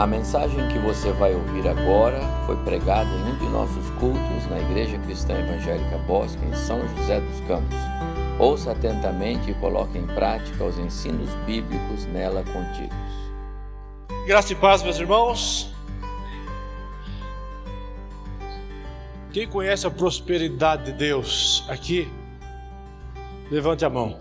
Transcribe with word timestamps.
A 0.00 0.06
mensagem 0.06 0.66
que 0.68 0.78
você 0.78 1.12
vai 1.12 1.34
ouvir 1.34 1.68
agora 1.68 2.20
foi 2.46 2.56
pregada 2.64 3.10
em 3.10 3.32
um 3.32 3.36
de 3.36 3.44
nossos 3.50 3.90
cultos 4.00 4.46
na 4.48 4.58
Igreja 4.58 4.96
Cristã 5.00 5.38
Evangélica 5.38 5.98
Bosque, 6.06 6.42
em 6.42 6.54
São 6.54 6.80
José 6.96 7.20
dos 7.20 7.40
Campos. 7.40 7.76
Ouça 8.38 8.72
atentamente 8.72 9.50
e 9.50 9.54
coloque 9.56 9.98
em 9.98 10.06
prática 10.06 10.64
os 10.64 10.78
ensinos 10.78 11.28
bíblicos 11.44 12.06
nela 12.06 12.42
contidos. 12.44 12.96
Graça 14.26 14.54
e 14.54 14.56
paz, 14.56 14.82
meus 14.82 14.98
irmãos. 14.98 15.70
Quem 19.34 19.46
conhece 19.46 19.86
a 19.86 19.90
prosperidade 19.90 20.86
de 20.86 20.92
Deus 20.92 21.62
aqui, 21.68 22.10
levante 23.50 23.84
a 23.84 23.90
mão. 23.90 24.18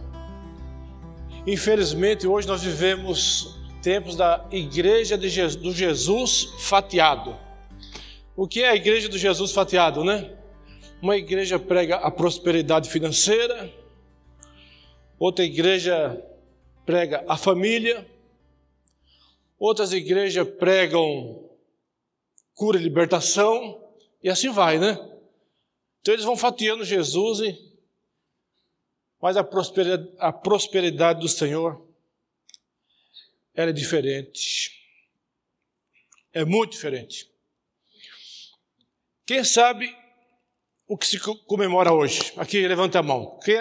Infelizmente, 1.47 2.27
hoje 2.27 2.49
nós 2.49 2.63
vivemos 2.63 3.58
tempos 3.81 4.15
da 4.15 4.45
Igreja 4.51 5.17
de 5.17 5.29
Jesus, 5.29 5.61
do 5.61 5.71
Jesus 5.71 6.43
fatiado. 6.59 7.37
O 8.35 8.47
que 8.47 8.63
é 8.63 8.69
a 8.69 8.75
Igreja 8.75 9.09
do 9.09 9.17
Jesus 9.17 9.51
fatiado, 9.51 10.03
né? 10.03 10.37
Uma 11.01 11.15
igreja 11.15 11.57
prega 11.57 11.95
a 11.95 12.11
prosperidade 12.11 12.89
financeira, 12.89 13.73
outra 15.17 15.45
igreja 15.45 16.21
prega 16.85 17.23
a 17.25 17.37
família, 17.37 18.05
outras 19.57 19.93
igrejas 19.93 20.45
pregam 20.57 21.49
cura 22.53 22.77
e 22.77 22.83
libertação, 22.83 23.81
e 24.21 24.29
assim 24.29 24.49
vai, 24.49 24.77
né? 24.77 24.99
Então 26.01 26.13
eles 26.13 26.25
vão 26.25 26.35
fatiando 26.35 26.83
Jesus, 26.83 27.39
e... 27.39 27.57
mas 29.21 29.37
a 29.37 29.43
prosperidade, 29.43 30.11
a 30.17 30.33
prosperidade 30.33 31.21
do 31.21 31.29
Senhor 31.29 31.88
ela 33.53 33.69
é 33.69 33.73
diferente. 33.73 34.71
É 36.31 36.45
muito 36.45 36.71
diferente. 36.71 37.29
Quem 39.25 39.43
sabe 39.43 39.95
o 40.87 40.97
que 40.97 41.05
se 41.05 41.19
comemora 41.19 41.93
hoje? 41.93 42.33
Aqui, 42.37 42.67
levanta 42.67 42.99
a 42.99 43.03
mão. 43.03 43.39
Quem, 43.43 43.57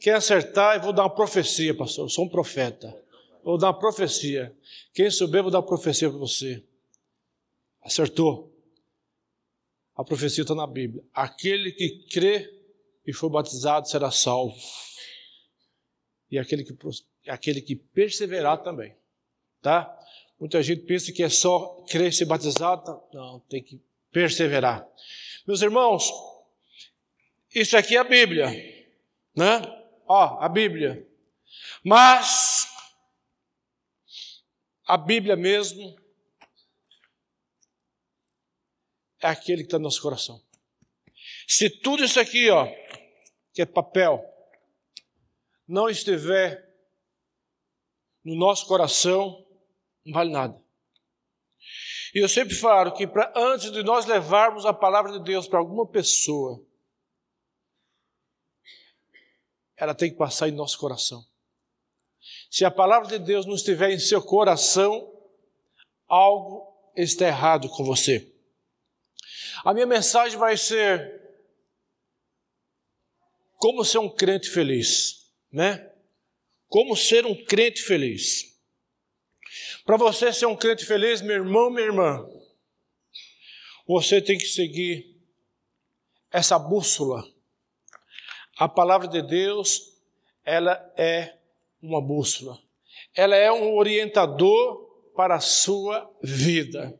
quem 0.00 0.12
acertar, 0.12 0.76
eu 0.76 0.82
vou 0.82 0.92
dar 0.92 1.02
uma 1.02 1.14
profecia, 1.14 1.74
pastor. 1.76 2.06
Eu 2.06 2.08
sou 2.08 2.24
um 2.24 2.28
profeta. 2.28 2.94
Vou 3.42 3.58
dar 3.58 3.68
uma 3.68 3.78
profecia. 3.78 4.56
Quem 4.92 5.10
souber, 5.10 5.40
eu 5.40 5.44
vou 5.44 5.52
dar 5.52 5.58
uma 5.58 5.66
profecia 5.66 6.08
para 6.08 6.18
você. 6.18 6.64
Acertou. 7.82 8.52
A 9.94 10.02
profecia 10.02 10.42
está 10.42 10.54
na 10.54 10.66
Bíblia. 10.66 11.04
Aquele 11.12 11.70
que 11.72 12.06
crê 12.08 12.52
e 13.06 13.12
for 13.12 13.28
batizado 13.28 13.88
será 13.88 14.10
salvo. 14.10 14.56
E 16.30 16.38
aquele 16.38 16.64
que, 16.64 16.74
aquele 17.28 17.60
que 17.60 17.76
perseverar 17.76 18.62
também 18.62 18.96
tá? 19.64 19.98
Muita 20.38 20.62
gente 20.62 20.82
pensa 20.82 21.10
que 21.10 21.22
é 21.22 21.28
só 21.30 21.82
crer 21.88 22.12
ser 22.12 22.26
batizado. 22.26 23.02
Não, 23.14 23.40
tem 23.48 23.62
que 23.62 23.80
perseverar. 24.12 24.86
Meus 25.46 25.62
irmãos, 25.62 26.12
isso 27.54 27.74
aqui 27.74 27.96
é 27.96 28.00
a 28.00 28.04
Bíblia, 28.04 28.50
né? 29.34 29.62
Ó, 30.06 30.38
a 30.38 30.48
Bíblia. 30.50 31.08
Mas 31.82 32.68
a 34.86 34.98
Bíblia 34.98 35.34
mesmo 35.34 35.96
é 39.22 39.28
aquele 39.28 39.62
que 39.62 39.68
está 39.68 39.78
no 39.78 39.84
nosso 39.84 40.02
coração. 40.02 40.42
Se 41.48 41.70
tudo 41.70 42.04
isso 42.04 42.20
aqui, 42.20 42.50
ó, 42.50 42.68
que 43.54 43.62
é 43.62 43.66
papel, 43.66 44.22
não 45.66 45.88
estiver 45.88 46.70
no 48.22 48.34
nosso 48.34 48.66
coração, 48.66 49.43
não 50.04 50.12
vale 50.12 50.30
nada. 50.30 50.62
E 52.14 52.18
eu 52.18 52.28
sempre 52.28 52.54
falo 52.54 52.92
que 52.92 53.06
pra, 53.06 53.32
antes 53.34 53.72
de 53.72 53.82
nós 53.82 54.06
levarmos 54.06 54.64
a 54.64 54.72
palavra 54.72 55.12
de 55.12 55.24
Deus 55.24 55.48
para 55.48 55.58
alguma 55.58 55.86
pessoa, 55.86 56.64
ela 59.76 59.94
tem 59.94 60.10
que 60.10 60.16
passar 60.16 60.48
em 60.48 60.52
nosso 60.52 60.78
coração. 60.78 61.24
Se 62.50 62.64
a 62.64 62.70
palavra 62.70 63.08
de 63.08 63.18
Deus 63.18 63.46
não 63.46 63.54
estiver 63.54 63.90
em 63.90 63.98
seu 63.98 64.22
coração, 64.22 65.12
algo 66.06 66.72
está 66.96 67.26
errado 67.26 67.68
com 67.68 67.84
você. 67.84 68.32
A 69.64 69.74
minha 69.74 69.86
mensagem 69.86 70.38
vai 70.38 70.56
ser 70.56 71.20
como 73.56 73.84
ser 73.84 73.98
um 73.98 74.08
crente 74.08 74.50
feliz, 74.50 75.32
né? 75.50 75.90
Como 76.68 76.96
ser 76.96 77.26
um 77.26 77.44
crente 77.44 77.82
feliz. 77.82 78.53
Para 79.84 79.96
você 79.96 80.32
ser 80.32 80.46
um 80.46 80.56
crente 80.56 80.84
feliz, 80.84 81.20
meu 81.20 81.36
irmão, 81.36 81.70
minha 81.70 81.86
irmã, 81.86 82.26
você 83.86 84.20
tem 84.20 84.38
que 84.38 84.46
seguir 84.46 85.14
essa 86.30 86.58
bússola. 86.58 87.24
A 88.56 88.68
palavra 88.68 89.06
de 89.08 89.22
Deus, 89.22 89.92
ela 90.44 90.92
é 90.96 91.36
uma 91.82 92.00
bússola. 92.00 92.58
Ela 93.14 93.36
é 93.36 93.52
um 93.52 93.76
orientador 93.76 95.12
para 95.14 95.36
a 95.36 95.40
sua 95.40 96.10
vida. 96.22 96.98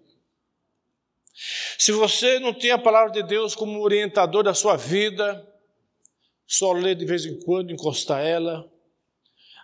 Se 1.78 1.91
você 1.91 2.38
não 2.38 2.54
tem 2.54 2.71
a 2.71 2.78
palavra 2.78 3.12
de 3.12 3.22
Deus 3.22 3.54
como 3.54 3.81
orientador 3.81 4.44
da 4.44 4.54
sua 4.54 4.76
vida, 4.76 5.44
só 6.47 6.72
ler 6.72 6.94
de 6.94 7.04
vez 7.04 7.26
em 7.26 7.38
quando, 7.41 7.72
encostar 7.72 8.25
ela, 8.25 8.71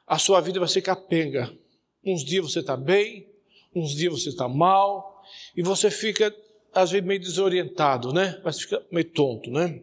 a 0.06 0.18
sua 0.18 0.40
vida 0.40 0.58
vai 0.58 0.68
ser 0.68 0.82
capenga. 0.82 1.56
Uns 2.04 2.24
dias 2.24 2.50
você 2.50 2.60
está 2.60 2.76
bem, 2.76 3.28
uns 3.74 3.94
dias 3.94 4.12
você 4.12 4.28
está 4.30 4.48
mal, 4.48 5.22
e 5.56 5.62
você 5.62 5.90
fica, 5.90 6.34
às 6.72 6.90
vezes, 6.90 7.06
meio 7.06 7.20
desorientado, 7.20 8.12
né? 8.12 8.40
Mas 8.44 8.60
fica 8.60 8.82
meio 8.90 9.10
tonto, 9.10 9.50
né? 9.50 9.82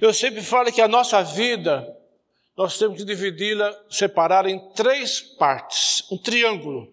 Eu 0.00 0.14
sempre 0.14 0.42
falo 0.42 0.72
que 0.72 0.80
a 0.80 0.88
nossa 0.88 1.22
vida, 1.22 1.96
nós 2.56 2.78
temos 2.78 2.98
que 2.98 3.04
dividi-la, 3.04 3.84
separar 3.90 4.46
em 4.46 4.58
três 4.72 5.20
partes, 5.20 6.04
um 6.10 6.16
triângulo. 6.16 6.92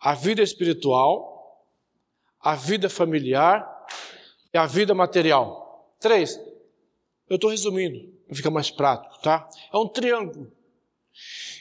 A 0.00 0.14
vida 0.14 0.42
espiritual, 0.42 1.64
a 2.40 2.56
vida 2.56 2.90
familiar 2.90 3.86
e 4.52 4.58
a 4.58 4.66
vida 4.66 4.94
material. 4.94 5.94
Três. 6.00 6.36
Eu 7.28 7.36
estou 7.36 7.50
resumindo, 7.50 8.12
para 8.26 8.36
ficar 8.36 8.50
mais 8.50 8.70
prático, 8.70 9.22
tá? 9.22 9.48
É 9.72 9.76
um 9.76 9.88
triângulo. 9.88 10.52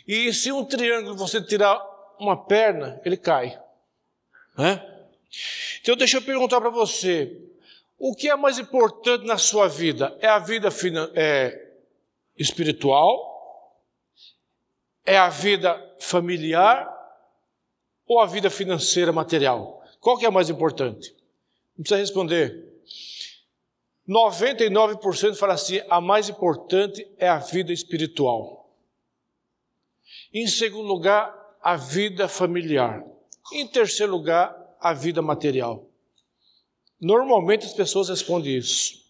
E 0.07 0.33
se 0.33 0.51
um 0.51 0.65
triângulo 0.65 1.15
você 1.15 1.41
tirar 1.41 1.79
uma 2.19 2.45
perna, 2.45 3.01
ele 3.03 3.17
cai. 3.17 3.59
Né? 4.57 4.85
Então 5.81 5.95
deixa 5.95 6.17
eu 6.17 6.21
perguntar 6.21 6.59
para 6.59 6.69
você, 6.69 7.39
o 7.97 8.15
que 8.15 8.29
é 8.29 8.35
mais 8.35 8.59
importante 8.59 9.25
na 9.25 9.37
sua 9.37 9.67
vida? 9.67 10.17
É 10.19 10.27
a 10.27 10.39
vida 10.39 10.69
é, 11.15 11.71
espiritual? 12.37 13.79
É 15.05 15.17
a 15.17 15.29
vida 15.29 15.95
familiar? 15.99 16.89
Ou 18.07 18.19
a 18.19 18.25
vida 18.25 18.49
financeira 18.49 19.11
material? 19.11 19.83
Qual 19.99 20.17
que 20.17 20.25
é 20.25 20.29
mais 20.29 20.49
importante? 20.49 21.15
Não 21.77 21.83
precisa 21.83 21.99
responder. 21.99 22.71
99% 24.07 25.35
fala 25.35 25.53
assim: 25.53 25.81
a 25.89 26.01
mais 26.01 26.27
importante 26.27 27.07
é 27.17 27.29
a 27.29 27.37
vida 27.37 27.71
espiritual. 27.71 28.60
Em 30.33 30.47
segundo 30.47 30.87
lugar, 30.87 31.35
a 31.61 31.75
vida 31.75 32.27
familiar. 32.27 33.03
Em 33.51 33.67
terceiro 33.67 34.11
lugar, 34.11 34.55
a 34.79 34.93
vida 34.93 35.21
material. 35.21 35.87
Normalmente 36.99 37.65
as 37.65 37.73
pessoas 37.73 38.09
respondem 38.09 38.55
isso. 38.55 39.01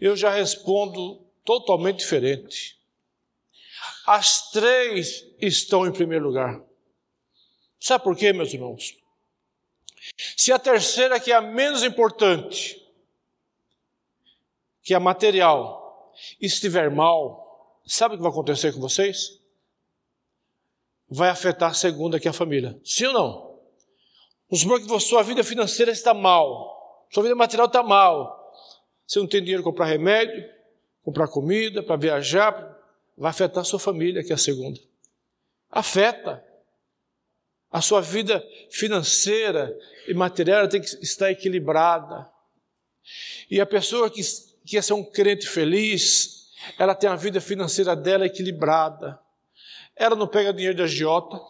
Eu 0.00 0.14
já 0.14 0.30
respondo 0.30 1.24
totalmente 1.44 1.98
diferente. 1.98 2.78
As 4.06 4.50
três 4.50 5.26
estão 5.40 5.86
em 5.86 5.92
primeiro 5.92 6.26
lugar. 6.26 6.62
Sabe 7.80 8.04
por 8.04 8.16
quê, 8.16 8.32
meus 8.32 8.52
irmãos? 8.52 8.96
Se 10.36 10.52
a 10.52 10.58
terceira, 10.58 11.18
que 11.18 11.32
é 11.32 11.34
a 11.34 11.40
menos 11.40 11.82
importante, 11.82 12.80
que 14.82 14.94
é 14.94 14.96
a 14.96 15.00
material, 15.00 16.14
estiver 16.40 16.90
mal, 16.90 17.80
sabe 17.84 18.14
o 18.14 18.18
que 18.18 18.22
vai 18.22 18.30
acontecer 18.30 18.72
com 18.72 18.80
vocês? 18.80 19.40
Vai 21.08 21.28
afetar 21.28 21.70
a 21.70 21.74
segunda, 21.74 22.18
que 22.18 22.28
é 22.28 22.30
a 22.30 22.34
família. 22.34 22.78
Sim 22.84 23.06
ou 23.06 23.12
não? 23.12 23.46
Vamos 24.48 24.62
supor 24.62 24.80
que 24.80 25.00
sua 25.00 25.22
vida 25.22 25.42
financeira 25.42 25.90
está 25.90 26.14
mal, 26.14 27.06
sua 27.10 27.22
vida 27.22 27.34
material 27.34 27.66
está 27.66 27.82
mal. 27.82 28.54
Você 29.06 29.18
não 29.18 29.26
tem 29.26 29.40
dinheiro 29.40 29.62
para 29.62 29.72
comprar 29.72 29.86
remédio, 29.86 30.44
comprar 31.04 31.28
comida, 31.28 31.82
para 31.82 31.96
viajar, 31.96 32.76
vai 33.16 33.30
afetar 33.30 33.62
a 33.62 33.64
sua 33.64 33.78
família, 33.78 34.22
que 34.22 34.32
é 34.32 34.34
a 34.34 34.38
segunda. 34.38 34.80
Afeta. 35.70 36.44
A 37.70 37.80
sua 37.80 38.00
vida 38.00 38.44
financeira 38.70 39.76
e 40.08 40.14
material 40.14 40.68
tem 40.68 40.80
que 40.80 40.88
estar 41.02 41.30
equilibrada. 41.30 42.30
E 43.50 43.60
a 43.60 43.66
pessoa 43.66 44.08
que 44.08 44.20
quer 44.64 44.82
ser 44.82 44.94
um 44.94 45.04
crente 45.04 45.46
feliz, 45.46 46.48
ela 46.78 46.94
tem 46.94 47.10
a 47.10 47.16
vida 47.16 47.40
financeira 47.40 47.94
dela 47.94 48.26
equilibrada 48.26 49.20
ela 49.96 50.14
não 50.14 50.28
pega 50.28 50.52
dinheiro 50.52 50.76
de 50.76 50.82
agiota, 50.82 51.40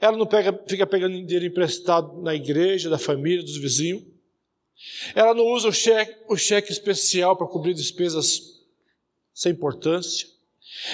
Ela 0.00 0.16
não 0.16 0.26
pega, 0.26 0.52
fica 0.66 0.84
pegando 0.84 1.14
dinheiro 1.24 1.46
emprestado 1.46 2.20
na 2.22 2.34
igreja, 2.34 2.90
da 2.90 2.98
família, 2.98 3.40
dos 3.40 3.56
vizinhos. 3.56 4.02
Ela 5.14 5.32
não 5.32 5.46
usa 5.46 5.68
o 5.68 5.72
cheque, 5.72 6.24
o 6.28 6.36
cheque 6.36 6.72
especial 6.72 7.36
para 7.36 7.46
cobrir 7.46 7.72
despesas 7.72 8.40
sem 9.32 9.52
importância. 9.52 10.26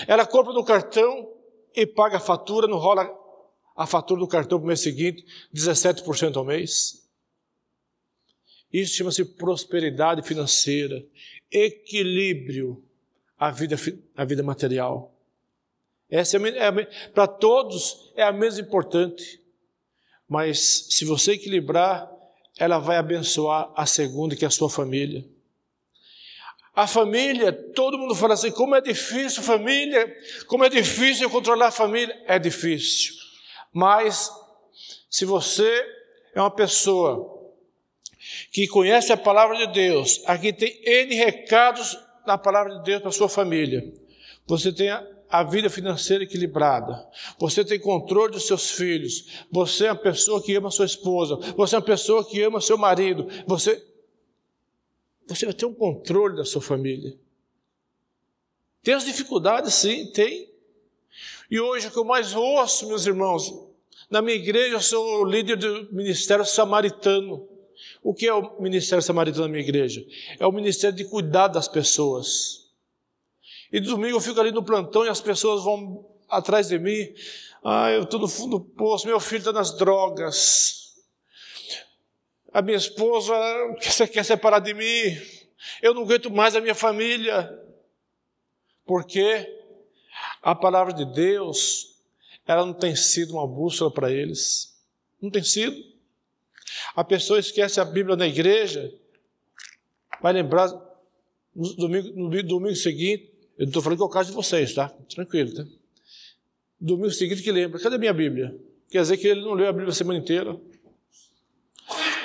Ela 0.06 0.26
compra 0.26 0.52
no 0.52 0.62
cartão 0.62 1.32
e 1.74 1.86
paga 1.86 2.18
a 2.18 2.20
fatura, 2.20 2.66
não 2.66 2.76
rola 2.76 3.08
a 3.74 3.86
fatura 3.86 4.20
do 4.20 4.28
cartão 4.28 4.58
para 4.58 4.64
o 4.64 4.68
mês 4.68 4.80
seguinte, 4.80 5.24
17% 5.54 6.36
ao 6.36 6.44
mês. 6.44 7.08
Isso 8.70 8.94
chama-se 8.94 9.24
prosperidade 9.24 10.20
financeira, 10.22 11.02
equilíbrio 11.50 12.84
à 13.38 13.50
vida, 13.50 13.76
à 14.16 14.24
vida 14.24 14.42
material. 14.42 15.14
Essa 16.10 16.38
é, 16.38 16.40
é 16.58 16.72
para 17.12 17.26
todos 17.26 18.12
é 18.16 18.22
a 18.22 18.32
mesma 18.32 18.62
importante. 18.62 19.40
Mas 20.28 20.88
se 20.90 21.04
você 21.04 21.32
equilibrar, 21.32 22.10
ela 22.58 22.78
vai 22.78 22.96
abençoar 22.96 23.70
a 23.74 23.86
segunda, 23.86 24.36
que 24.36 24.44
é 24.44 24.48
a 24.48 24.50
sua 24.50 24.68
família. 24.68 25.24
A 26.74 26.86
família, 26.86 27.52
todo 27.52 27.98
mundo 27.98 28.14
fala 28.14 28.34
assim: 28.34 28.50
como 28.50 28.74
é 28.74 28.80
difícil 28.80 29.42
família, 29.42 30.14
como 30.46 30.64
é 30.64 30.68
difícil 30.68 31.30
controlar 31.30 31.68
a 31.68 31.72
família. 31.72 32.16
É 32.26 32.38
difícil. 32.38 33.14
Mas, 33.72 34.30
se 35.10 35.24
você 35.24 35.84
é 36.34 36.40
uma 36.40 36.50
pessoa 36.50 37.36
que 38.52 38.66
conhece 38.68 39.12
a 39.12 39.16
palavra 39.16 39.56
de 39.56 39.72
Deus, 39.72 40.22
aqui 40.26 40.52
tem 40.52 40.80
N 40.84 41.14
recados 41.14 41.96
da 42.28 42.38
palavra 42.38 42.78
de 42.78 42.84
Deus 42.84 43.00
para 43.00 43.10
sua 43.10 43.28
família. 43.28 43.92
Você 44.46 44.72
tem 44.72 44.90
a, 44.90 45.42
vida 45.42 45.68
financeira 45.68 46.24
equilibrada. 46.24 47.06
Você 47.38 47.64
tem 47.64 47.78
controle 47.80 48.32
dos 48.32 48.46
seus 48.46 48.70
filhos. 48.70 49.46
Você 49.50 49.86
é 49.86 49.92
uma 49.92 49.98
pessoa 49.98 50.42
que 50.42 50.54
ama 50.54 50.70
sua 50.70 50.86
esposa. 50.86 51.36
Você 51.56 51.74
é 51.74 51.78
uma 51.78 51.84
pessoa 51.84 52.24
que 52.24 52.40
ama 52.42 52.60
seu 52.60 52.78
marido. 52.78 53.26
Você, 53.46 53.82
você 55.26 55.46
vai 55.46 55.54
ter 55.54 55.66
um 55.66 55.74
controle 55.74 56.36
da 56.36 56.44
sua 56.44 56.62
família. 56.62 57.18
Tem 58.82 58.94
as 58.94 59.04
dificuldades, 59.04 59.74
sim, 59.74 60.06
tem. 60.12 60.50
E 61.50 61.58
hoje 61.58 61.88
o 61.88 61.90
que 61.90 61.98
eu 61.98 62.04
mais 62.04 62.34
ouço, 62.34 62.88
meus 62.88 63.06
irmãos, 63.06 63.52
na 64.10 64.22
minha 64.22 64.36
igreja 64.36 64.76
eu 64.76 64.80
sou 64.80 65.24
líder 65.24 65.56
do 65.56 65.88
ministério 65.92 66.44
samaritano. 66.44 67.48
O 68.02 68.14
que 68.14 68.26
é 68.26 68.34
o 68.34 68.60
ministério 68.60 69.02
samaritano 69.02 69.44
na 69.44 69.48
minha 69.48 69.62
igreja? 69.62 70.04
É 70.38 70.46
o 70.46 70.52
ministério 70.52 70.96
de 70.96 71.04
cuidar 71.04 71.48
das 71.48 71.68
pessoas. 71.68 72.68
E 73.72 73.80
domingo 73.80 74.16
eu 74.16 74.20
fico 74.20 74.40
ali 74.40 74.50
no 74.50 74.64
plantão 74.64 75.04
e 75.04 75.08
as 75.08 75.20
pessoas 75.20 75.62
vão 75.62 76.06
atrás 76.28 76.68
de 76.68 76.78
mim. 76.78 77.12
Ah, 77.62 77.90
eu 77.90 78.04
estou 78.04 78.20
no 78.20 78.28
fundo 78.28 78.58
do 78.58 78.64
poço, 78.64 79.06
meu 79.06 79.20
filho 79.20 79.40
está 79.40 79.52
nas 79.52 79.76
drogas. 79.76 80.94
A 82.52 82.62
minha 82.62 82.76
esposa 82.76 83.34
você 83.80 84.06
quer 84.06 84.24
separar 84.24 84.60
de 84.60 84.72
mim. 84.72 85.20
Eu 85.82 85.92
não 85.92 86.02
aguento 86.02 86.30
mais 86.30 86.56
a 86.56 86.60
minha 86.60 86.74
família. 86.74 87.50
Porque 88.86 89.46
a 90.42 90.54
palavra 90.54 90.94
de 90.94 91.04
Deus, 91.04 92.00
ela 92.46 92.64
não 92.64 92.72
tem 92.72 92.96
sido 92.96 93.34
uma 93.34 93.46
bússola 93.46 93.90
para 93.90 94.10
eles. 94.10 94.74
Não 95.20 95.30
tem 95.30 95.42
sido. 95.42 95.76
A 96.94 97.04
pessoa 97.04 97.38
esquece 97.38 97.80
a 97.80 97.84
Bíblia 97.84 98.16
na 98.16 98.26
igreja, 98.26 98.92
vai 100.20 100.32
lembrar 100.32 100.68
no 101.54 101.74
domingo, 101.74 102.08
no 102.14 102.42
domingo 102.42 102.76
seguinte, 102.76 103.32
eu 103.58 103.64
não 103.64 103.68
estou 103.68 103.82
falando 103.82 103.98
que 103.98 104.02
é 104.02 104.06
o 104.06 104.10
caso 104.10 104.30
de 104.30 104.36
vocês, 104.36 104.74
tá? 104.74 104.88
Tranquilo, 105.08 105.54
tá? 105.54 105.64
Domingo 106.80 107.10
seguinte 107.10 107.42
que 107.42 107.50
lembra, 107.50 107.80
cadê 107.80 107.98
minha 107.98 108.12
Bíblia? 108.12 108.56
Quer 108.90 109.02
dizer 109.02 109.16
que 109.16 109.26
ele 109.26 109.42
não 109.42 109.54
leu 109.54 109.68
a 109.68 109.72
Bíblia 109.72 109.90
a 109.90 109.94
semana 109.94 110.18
inteira. 110.18 110.58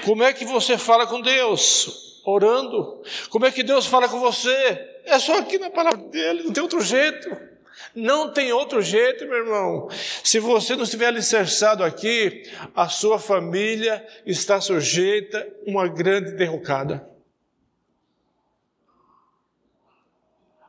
Como 0.05 0.23
é 0.23 0.31
que 0.33 0.45
você 0.45 0.77
fala 0.77 1.07
com 1.07 1.21
Deus? 1.21 2.21
Orando. 2.25 3.01
Como 3.29 3.45
é 3.45 3.51
que 3.51 3.63
Deus 3.63 3.85
fala 3.85 4.07
com 4.07 4.19
você? 4.19 4.51
É 5.05 5.19
só 5.19 5.39
aqui 5.39 5.57
na 5.57 5.69
palavra 5.69 6.07
dele, 6.09 6.43
não 6.43 6.53
tem 6.53 6.63
outro 6.63 6.81
jeito. 6.81 7.52
Não 7.95 8.31
tem 8.31 8.51
outro 8.51 8.81
jeito, 8.81 9.25
meu 9.25 9.37
irmão. 9.37 9.89
Se 10.23 10.39
você 10.39 10.75
não 10.75 10.83
estiver 10.83 11.07
alicerçado 11.07 11.83
aqui, 11.83 12.43
a 12.75 12.87
sua 12.87 13.19
família 13.19 14.05
está 14.25 14.61
sujeita 14.61 15.39
a 15.39 15.69
uma 15.69 15.87
grande 15.87 16.31
derrocada. 16.33 17.13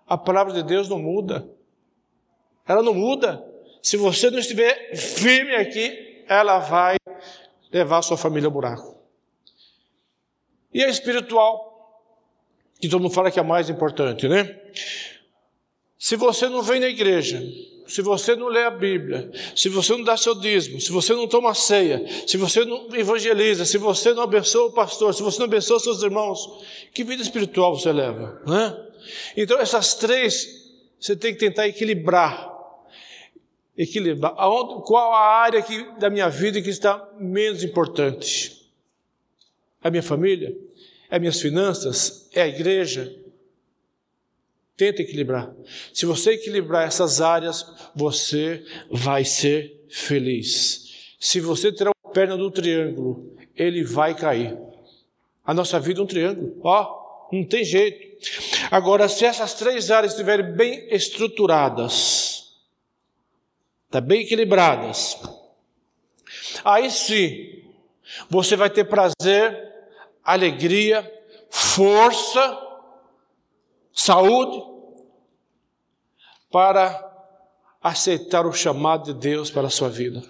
a 0.06 0.18
palavra 0.18 0.52
de 0.52 0.62
Deus 0.62 0.88
não 0.88 0.98
muda. 0.98 1.48
Ela 2.66 2.82
não 2.82 2.94
muda. 2.94 3.44
Se 3.82 3.96
você 3.96 4.30
não 4.30 4.38
estiver 4.38 4.94
firme 4.96 5.54
aqui, 5.54 6.24
ela 6.28 6.58
vai 6.58 6.96
levar 7.72 7.98
a 7.98 8.02
sua 8.02 8.16
família 8.16 8.46
ao 8.46 8.52
buraco. 8.52 8.96
E 10.72 10.82
a 10.82 10.88
espiritual, 10.88 12.02
que 12.80 12.88
todo 12.88 13.02
mundo 13.02 13.14
fala 13.14 13.30
que 13.30 13.38
é 13.38 13.42
a 13.42 13.44
mais 13.44 13.68
importante, 13.68 14.28
né? 14.28 14.58
Se 16.04 16.16
você 16.16 16.50
não 16.50 16.62
vem 16.62 16.80
na 16.80 16.88
igreja, 16.88 17.42
se 17.86 18.02
você 18.02 18.36
não 18.36 18.48
lê 18.48 18.62
a 18.62 18.70
Bíblia, 18.70 19.30
se 19.56 19.70
você 19.70 19.92
não 19.92 20.04
dá 20.04 20.18
seu 20.18 20.34
dízimo, 20.34 20.78
se 20.78 20.92
você 20.92 21.14
não 21.14 21.26
toma 21.26 21.54
ceia, 21.54 22.04
se 22.26 22.36
você 22.36 22.62
não 22.62 22.94
evangeliza, 22.94 23.64
se 23.64 23.78
você 23.78 24.12
não 24.12 24.22
abençoa 24.22 24.66
o 24.66 24.72
pastor, 24.74 25.14
se 25.14 25.22
você 25.22 25.38
não 25.38 25.46
abençoa 25.46 25.80
seus 25.80 26.02
irmãos, 26.02 26.62
que 26.92 27.02
vida 27.02 27.22
espiritual 27.22 27.74
você 27.74 27.90
leva? 27.90 28.38
Né? 28.46 28.86
Então, 29.34 29.58
essas 29.58 29.94
três 29.94 30.46
você 31.00 31.16
tem 31.16 31.32
que 31.32 31.40
tentar 31.40 31.68
equilibrar. 31.68 32.52
Equilibrar. 33.74 34.34
Aonde, 34.36 34.84
qual 34.84 35.10
a 35.10 35.38
área 35.38 35.62
que, 35.62 35.84
da 35.98 36.10
minha 36.10 36.28
vida 36.28 36.60
que 36.60 36.68
está 36.68 37.02
menos 37.18 37.64
importante? 37.64 38.68
É 39.82 39.88
a 39.88 39.90
minha 39.90 40.02
família? 40.02 40.54
É 41.08 41.18
minhas 41.18 41.40
finanças? 41.40 42.28
É 42.34 42.42
a 42.42 42.46
igreja? 42.46 43.23
Tenta 44.76 45.02
equilibrar. 45.02 45.54
Se 45.92 46.04
você 46.04 46.32
equilibrar 46.32 46.86
essas 46.86 47.20
áreas, 47.20 47.64
você 47.94 48.64
vai 48.90 49.24
ser 49.24 49.84
feliz. 49.88 51.14
Se 51.20 51.40
você 51.40 51.72
tirar 51.72 51.92
a 52.04 52.08
perna 52.08 52.36
do 52.36 52.50
triângulo, 52.50 53.36
ele 53.54 53.84
vai 53.84 54.14
cair. 54.14 54.58
A 55.44 55.54
nossa 55.54 55.78
vida 55.78 56.00
é 56.00 56.02
um 56.02 56.06
triângulo. 56.06 56.58
Ó, 56.62 57.28
não 57.32 57.44
tem 57.44 57.64
jeito. 57.64 58.14
Agora, 58.70 59.08
se 59.08 59.24
essas 59.24 59.54
três 59.54 59.90
áreas 59.90 60.12
estiverem 60.12 60.52
bem 60.52 60.88
estruturadas, 60.90 62.54
tá 63.90 64.00
bem 64.00 64.22
equilibradas, 64.22 65.18
aí 66.64 66.90
sim 66.90 67.62
você 68.28 68.56
vai 68.56 68.70
ter 68.70 68.84
prazer, 68.84 69.72
alegria, 70.22 71.10
força, 71.50 72.73
saúde 73.94 74.62
para 76.50 77.12
aceitar 77.80 78.46
o 78.46 78.52
chamado 78.52 79.12
de 79.12 79.20
Deus 79.20 79.50
para 79.50 79.68
a 79.68 79.70
sua 79.70 79.88
vida. 79.88 80.22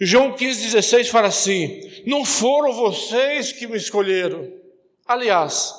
João 0.00 0.34
15,16 0.34 1.08
fala 1.10 1.28
assim: 1.28 1.80
Não 2.06 2.24
foram 2.24 2.72
vocês 2.72 3.52
que 3.52 3.66
me 3.66 3.76
escolheram, 3.76 4.62
Aliás, 5.12 5.74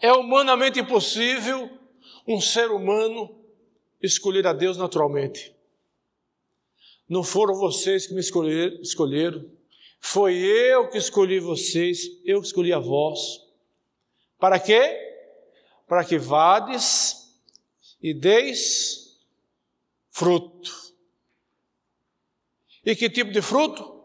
é 0.00 0.12
humanamente 0.12 0.80
impossível 0.80 1.70
um 2.26 2.40
ser 2.40 2.70
humano 2.70 3.34
escolher 4.02 4.46
a 4.46 4.52
Deus 4.52 4.76
naturalmente. 4.76 5.54
Não 7.08 7.22
foram 7.22 7.54
vocês 7.54 8.06
que 8.06 8.14
me 8.14 8.20
escolheram, 8.20 8.80
escolheram, 8.80 9.50
foi 10.00 10.34
eu 10.36 10.88
que 10.90 10.98
escolhi 10.98 11.38
vocês, 11.38 12.20
eu 12.24 12.40
que 12.40 12.46
escolhi 12.46 12.72
a 12.72 12.78
vós. 12.78 13.43
Para 14.38 14.58
quê? 14.58 15.00
Para 15.86 16.04
que 16.04 16.18
vades 16.18 17.24
e 18.02 18.12
deis 18.12 19.18
fruto. 20.10 20.70
E 22.84 22.94
que 22.94 23.08
tipo 23.08 23.32
de 23.32 23.40
fruto? 23.40 24.04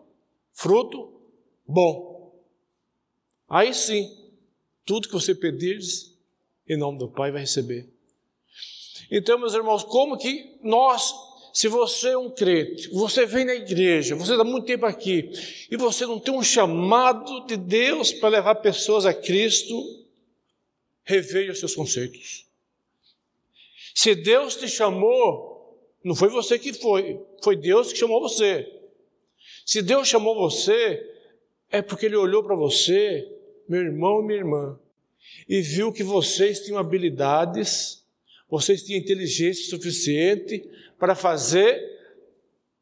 Fruto 0.53 1.21
bom. 1.67 2.33
Aí 3.47 3.73
sim, 3.73 4.31
tudo 4.85 5.07
que 5.07 5.13
você 5.13 5.35
pedires, 5.35 6.15
em 6.67 6.77
nome 6.77 6.97
do 6.97 7.09
Pai, 7.09 7.31
vai 7.31 7.41
receber. 7.41 7.89
Então, 9.11 9.39
meus 9.39 9.53
irmãos, 9.53 9.83
como 9.83 10.17
que 10.17 10.57
nós, 10.63 11.13
se 11.53 11.67
você 11.67 12.09
é 12.09 12.17
um 12.17 12.29
crente, 12.29 12.89
você 12.89 13.25
vem 13.25 13.43
na 13.45 13.55
igreja, 13.55 14.15
você 14.15 14.33
está 14.33 14.43
muito 14.43 14.65
tempo 14.65 14.85
aqui, 14.85 15.31
e 15.69 15.77
você 15.77 16.05
não 16.05 16.19
tem 16.19 16.33
um 16.33 16.43
chamado 16.43 17.45
de 17.45 17.57
Deus 17.57 18.11
para 18.11 18.29
levar 18.29 18.55
pessoas 18.55 19.05
a 19.05 19.13
Cristo, 19.13 19.75
reveja 21.09 21.55
seus 21.55 21.73
conceitos. 21.73 22.45
Se 23.95 24.13
Deus 24.13 24.55
te 24.55 24.67
chamou, 24.67 25.75
não 26.03 26.13
foi 26.13 26.29
você 26.29 26.59
que 26.59 26.71
foi, 26.71 27.19
foi 27.43 27.55
Deus 27.55 27.91
que 27.91 27.97
chamou 27.97 28.21
você. 28.21 28.71
Se 29.65 29.81
Deus 29.81 30.07
chamou 30.07 30.35
você, 30.35 31.03
é 31.71 31.81
porque 31.81 32.05
Ele 32.05 32.15
olhou 32.15 32.43
para 32.43 32.55
você 32.55 33.27
meu 33.67 33.81
irmão 33.81 34.21
minha 34.21 34.39
irmã, 34.39 34.79
e 35.47 35.61
viu 35.61 35.91
que 35.91 36.03
vocês 36.03 36.59
tinham 36.59 36.79
habilidades, 36.79 38.03
vocês 38.47 38.83
tinham 38.83 38.99
inteligência 38.99 39.69
suficiente 39.69 40.67
para 40.97 41.15
fazer 41.15 41.79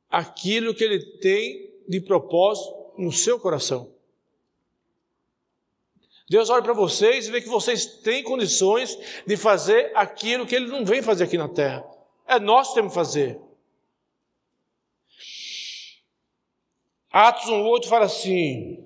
aquilo 0.10 0.74
que 0.74 0.84
Ele 0.84 1.00
tem 1.18 1.74
de 1.88 2.02
propósito 2.02 2.74
no 2.98 3.12
seu 3.12 3.40
coração. 3.40 3.97
Deus 6.30 6.50
olha 6.50 6.62
para 6.62 6.74
vocês 6.74 7.28
e 7.28 7.32
vê 7.32 7.42
que 7.42 7.48
vocês 7.48 7.86
têm 7.86 8.22
condições 8.22 8.98
de 9.26 9.38
fazer 9.38 9.92
aquilo 9.96 10.46
que 10.46 10.56
Ele 10.56 10.68
não 10.68 10.84
vem 10.84 11.02
fazer 11.02 11.24
aqui 11.24 11.38
na 11.38 11.48
terra. 11.48 11.86
É 12.28 12.38
nós 12.40 12.70
que 12.70 12.76
temos 12.76 12.92
que 12.92 12.96
fazer. 12.96 13.40
Atos 17.10 17.46
1,8 17.46 17.88
fala 17.88 18.06
assim: 18.06 18.86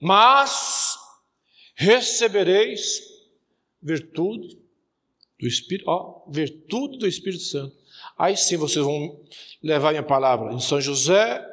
Mas 0.00 0.96
recebereis 1.74 3.02
virtude 3.82 4.56
do 5.38 5.48
Espírito, 5.48 5.90
ó, 5.90 6.22
virtude 6.28 6.98
do 6.98 7.08
Espírito 7.08 7.42
Santo. 7.42 7.76
Aí 8.16 8.36
sim 8.36 8.56
vocês 8.56 8.84
vão 8.84 9.20
levar 9.60 9.90
minha 9.90 10.02
palavra 10.02 10.52
em 10.52 10.60
São 10.60 10.80
José, 10.80 11.44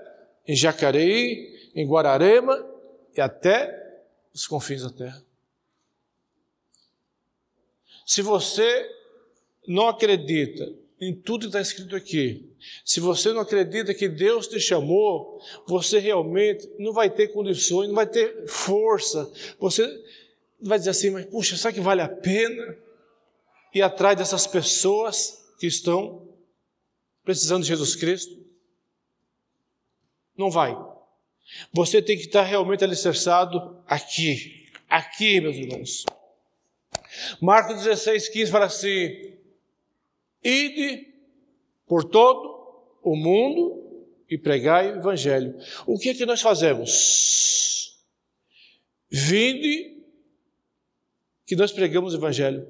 em 0.48 0.56
Jacareí, 0.56 1.72
em 1.74 1.88
Guararema 1.88 2.64
e 3.16 3.22
até 3.22 3.87
os 4.38 4.48
confins 4.48 4.84
da 4.84 4.90
terra. 4.90 5.24
Se 8.06 8.22
você 8.22 8.90
não 9.68 9.88
acredita 9.88 10.72
em 11.02 11.14
tudo 11.14 11.42
que 11.42 11.48
está 11.48 11.60
escrito 11.60 11.96
aqui, 11.96 12.50
se 12.86 13.00
você 13.00 13.34
não 13.34 13.42
acredita 13.42 13.94
que 13.94 14.08
Deus 14.08 14.48
te 14.48 14.60
chamou, 14.60 15.42
você 15.68 16.00
realmente 16.00 16.70
não 16.78 16.94
vai 16.94 17.10
ter 17.10 17.30
condições, 17.30 17.88
não 17.88 17.96
vai 17.96 18.08
ter 18.08 18.48
força. 18.48 19.32
Você 19.60 19.86
vai 20.62 20.78
dizer 20.78 20.92
assim, 20.92 21.10
mas 21.10 21.26
puxa, 21.26 21.58
será 21.58 21.74
que 21.74 21.82
vale 21.82 22.02
a 22.02 22.08
pena 22.08 22.78
ir 23.74 23.82
atrás 23.82 24.18
dessas 24.18 24.48
pessoas 24.48 25.44
que 25.60 25.68
estão 25.68 26.28
precisando 27.24 27.64
de 27.64 27.70
Jesus 27.70 27.96
Cristo? 27.96 28.38
Não 30.38 30.52
vai. 30.52 30.78
Você 31.74 32.02
tem 32.02 32.18
que 32.18 32.24
estar 32.24 32.44
realmente 32.44 32.84
alicerçado 32.84 33.82
aqui. 33.88 34.66
Aqui, 34.90 35.40
meus 35.42 35.56
irmãos. 35.56 36.06
Marcos 37.42 37.84
16, 37.84 38.30
15 38.30 38.52
fala 38.52 38.66
assim: 38.66 39.34
Ide 40.44 41.14
por 41.86 42.04
todo 42.04 42.58
o 43.02 43.16
mundo 43.16 44.06
e 44.30 44.38
pregai 44.38 44.92
o 44.92 44.98
evangelho. 44.98 45.58
O 45.86 45.98
que 45.98 46.10
é 46.10 46.14
que 46.14 46.26
nós 46.26 46.42
fazemos? 46.42 47.98
Vinde 49.10 50.04
que 51.46 51.56
nós 51.56 51.72
pregamos 51.72 52.14
o 52.14 52.18
evangelho. 52.18 52.68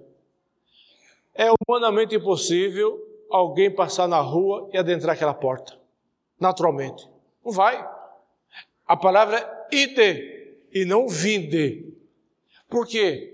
É 1.34 1.48
humanamente 1.67 2.15
impossível 2.15 3.03
alguém 3.29 3.74
passar 3.74 4.07
na 4.07 4.19
rua 4.19 4.69
e 4.72 4.77
adentrar 4.77 5.15
aquela 5.15 5.34
porta. 5.34 5.77
Naturalmente. 6.39 7.07
Não 7.43 7.51
vai. 7.51 7.97
A 8.88 8.96
palavra 8.96 9.67
ide 9.72 10.56
e 10.74 10.86
não 10.86 11.08
vinde. 11.08 11.94
Por 12.70 12.88
quê? 12.88 13.34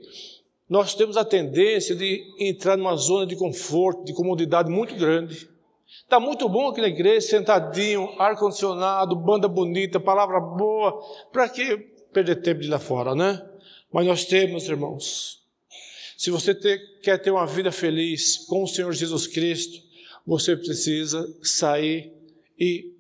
nós 0.74 0.96
temos 0.96 1.18
a 1.18 1.24
tendência 1.24 1.96
de 1.96 2.24
entrar 2.40 2.76
numa 2.76 2.96
zona 2.96 3.28
de 3.28 3.36
conforto, 3.36 4.06
de 4.06 4.12
comodidade 4.12 4.72
muito 4.72 4.96
grande. 4.96 5.48
Está 5.88 6.20
muito 6.20 6.50
bom 6.50 6.70
aqui 6.70 6.82
na 6.82 6.88
igreja, 6.88 7.22
sentadinho, 7.28 8.10
ar-condicionado, 8.20 9.16
banda 9.16 9.48
bonita, 9.48 10.00
palavra 10.00 10.40
boa. 10.40 11.00
Para 11.32 11.48
que 11.48 11.78
perder 12.12 12.38
tempo 12.38 12.62
de 12.62 12.68
ir 12.68 12.72
lá 12.72 12.80
fora, 12.80 13.14
né? 13.14 13.40
Mas 13.92 14.08
nós 14.08 14.26
temos, 14.26 14.68
irmãos. 14.68 15.44
Se 16.18 16.32
você 16.32 16.56
ter, 16.56 16.80
quer 17.04 17.20
ter 17.20 17.30
uma 17.30 17.46
vida 17.46 17.72
feliz 17.72 18.40
com 18.48 18.64
o 18.64 18.68
Senhor 18.68 18.92
Jesus 18.94 19.28
Cristo, 19.28 19.80
você 20.26 20.56
precisa 20.56 21.32
sair 21.44 22.12
e 22.60 22.93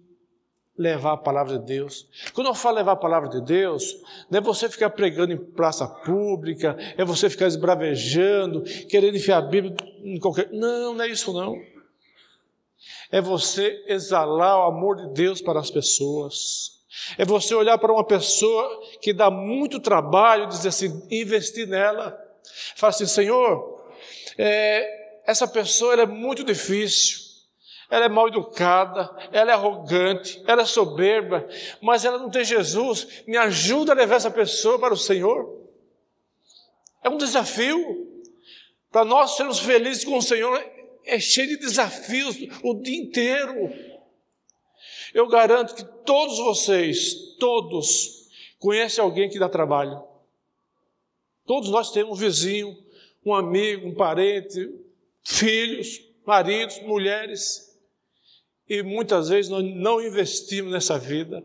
levar 0.77 1.13
a 1.13 1.17
palavra 1.17 1.59
de 1.59 1.65
Deus. 1.65 2.07
Quando 2.33 2.47
eu 2.47 2.55
falo 2.55 2.77
levar 2.77 2.93
a 2.93 2.97
palavra 2.97 3.29
de 3.29 3.41
Deus, 3.41 3.95
não 4.29 4.39
é 4.39 4.41
você 4.41 4.67
ficar 4.67 4.89
pregando 4.89 5.31
em 5.31 5.37
praça 5.37 5.87
pública, 5.87 6.75
é 6.97 7.05
você 7.05 7.29
ficar 7.29 7.47
esbravejando, 7.47 8.63
querendo 8.89 9.15
enfiar 9.15 9.37
a 9.37 9.41
Bíblia 9.41 9.75
em 10.03 10.19
qualquer. 10.19 10.49
Não, 10.51 10.95
não 10.95 11.03
é 11.03 11.07
isso 11.07 11.31
não. 11.31 11.55
É 13.11 13.21
você 13.21 13.83
exalar 13.87 14.57
o 14.59 14.63
amor 14.63 14.95
de 14.97 15.13
Deus 15.13 15.41
para 15.41 15.59
as 15.59 15.69
pessoas. 15.69 16.81
É 17.17 17.25
você 17.25 17.53
olhar 17.53 17.77
para 17.77 17.93
uma 17.93 18.03
pessoa 18.03 18.81
que 19.01 19.13
dá 19.13 19.29
muito 19.29 19.79
trabalho, 19.79 20.47
dizer 20.47 20.69
assim, 20.69 21.05
investir 21.09 21.67
nela. 21.67 22.19
Fala 22.75 22.89
assim, 22.89 23.05
Senhor, 23.05 23.83
é, 24.37 25.21
essa 25.25 25.47
pessoa 25.47 25.93
é 25.93 26.05
muito 26.05 26.43
difícil 26.43 27.22
ela 27.93 28.05
é 28.05 28.09
mal 28.09 28.27
educada, 28.27 29.15
ela 29.31 29.51
é 29.51 29.53
arrogante, 29.53 30.43
ela 30.47 30.63
é 30.63 30.65
soberba, 30.65 31.47
mas 31.79 32.03
ela 32.03 32.17
não 32.17 32.27
tem 32.27 32.43
Jesus. 32.43 33.21
Me 33.27 33.37
ajuda 33.37 33.91
a 33.91 33.95
levar 33.95 34.15
essa 34.15 34.31
pessoa 34.31 34.79
para 34.79 34.95
o 34.95 34.97
Senhor. 34.97 35.61
É 37.03 37.09
um 37.09 37.19
desafio. 37.19 37.77
Para 38.91 39.05
nós 39.05 39.37
sermos 39.37 39.59
felizes 39.59 40.03
com 40.03 40.17
o 40.17 40.23
Senhor, 40.23 40.59
é 41.05 41.19
cheio 41.19 41.49
de 41.49 41.57
desafios 41.57 42.35
o 42.63 42.73
dia 42.81 42.99
inteiro. 42.99 43.71
Eu 45.13 45.27
garanto 45.27 45.75
que 45.75 45.85
todos 46.03 46.39
vocês, 46.39 47.13
todos, 47.37 48.27
conhecem 48.57 49.03
alguém 49.03 49.29
que 49.29 49.37
dá 49.37 49.47
trabalho. 49.47 50.03
Todos 51.45 51.69
nós 51.69 51.91
temos 51.91 52.17
um 52.17 52.19
vizinho, 52.19 52.75
um 53.23 53.35
amigo, 53.35 53.87
um 53.87 53.93
parente, 53.93 54.67
filhos, 55.23 56.01
maridos, 56.25 56.81
mulheres 56.81 57.71
e 58.73 58.81
muitas 58.81 59.29
vezes 59.29 59.51
nós 59.51 59.63
não 59.63 60.01
investimos 60.01 60.71
nessa 60.71 60.97
vida. 60.97 61.43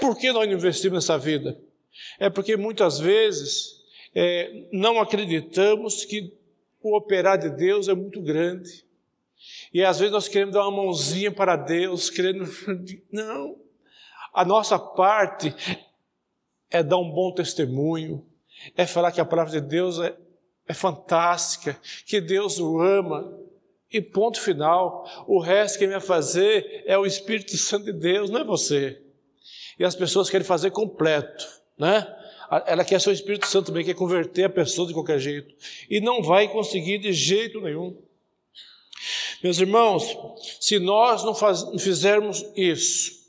Por 0.00 0.16
que 0.16 0.30
nós 0.30 0.46
não 0.46 0.54
investimos 0.54 0.94
nessa 0.94 1.18
vida? 1.18 1.60
É 2.20 2.30
porque 2.30 2.56
muitas 2.56 3.00
vezes 3.00 3.82
é, 4.14 4.68
não 4.72 5.00
acreditamos 5.00 6.04
que 6.04 6.32
o 6.80 6.96
operar 6.96 7.36
de 7.36 7.50
Deus 7.50 7.88
é 7.88 7.94
muito 7.94 8.22
grande. 8.22 8.84
E 9.74 9.82
às 9.82 9.98
vezes 9.98 10.12
nós 10.12 10.28
queremos 10.28 10.54
dar 10.54 10.62
uma 10.68 10.84
mãozinha 10.84 11.32
para 11.32 11.56
Deus, 11.56 12.10
querendo. 12.10 12.44
Não. 13.10 13.56
A 14.32 14.44
nossa 14.44 14.78
parte 14.78 15.52
é 16.70 16.80
dar 16.80 16.98
um 16.98 17.10
bom 17.10 17.32
testemunho, 17.32 18.24
é 18.76 18.86
falar 18.86 19.10
que 19.10 19.20
a 19.20 19.24
palavra 19.24 19.60
de 19.60 19.66
Deus 19.66 19.98
é, 19.98 20.16
é 20.68 20.74
fantástica, 20.74 21.76
que 22.04 22.20
Deus 22.20 22.60
o 22.60 22.80
ama, 22.80 23.45
e 23.92 24.00
ponto 24.00 24.40
final. 24.40 25.24
O 25.26 25.40
resto 25.40 25.78
que 25.78 25.86
vai 25.86 26.00
fazer 26.00 26.84
é 26.86 26.96
o 26.98 27.06
Espírito 27.06 27.56
Santo 27.56 27.86
de 27.86 27.92
Deus, 27.92 28.30
não 28.30 28.40
é 28.40 28.44
você. 28.44 29.00
E 29.78 29.84
as 29.84 29.94
pessoas 29.94 30.30
querem 30.30 30.46
fazer 30.46 30.70
completo, 30.70 31.46
né? 31.78 32.06
Ela 32.66 32.84
quer 32.84 33.00
ser 33.00 33.10
o 33.10 33.12
Espírito 33.12 33.46
Santo 33.46 33.66
também, 33.66 33.84
quer 33.84 33.94
converter 33.94 34.44
a 34.44 34.50
pessoa 34.50 34.86
de 34.86 34.94
qualquer 34.94 35.18
jeito. 35.18 35.54
E 35.90 36.00
não 36.00 36.22
vai 36.22 36.48
conseguir 36.48 36.98
de 36.98 37.12
jeito 37.12 37.60
nenhum. 37.60 37.96
Meus 39.42 39.58
irmãos, 39.58 40.16
se 40.60 40.78
nós 40.78 41.24
não, 41.24 41.34
faz, 41.34 41.64
não 41.64 41.78
fizermos 41.78 42.44
isso, 42.56 43.26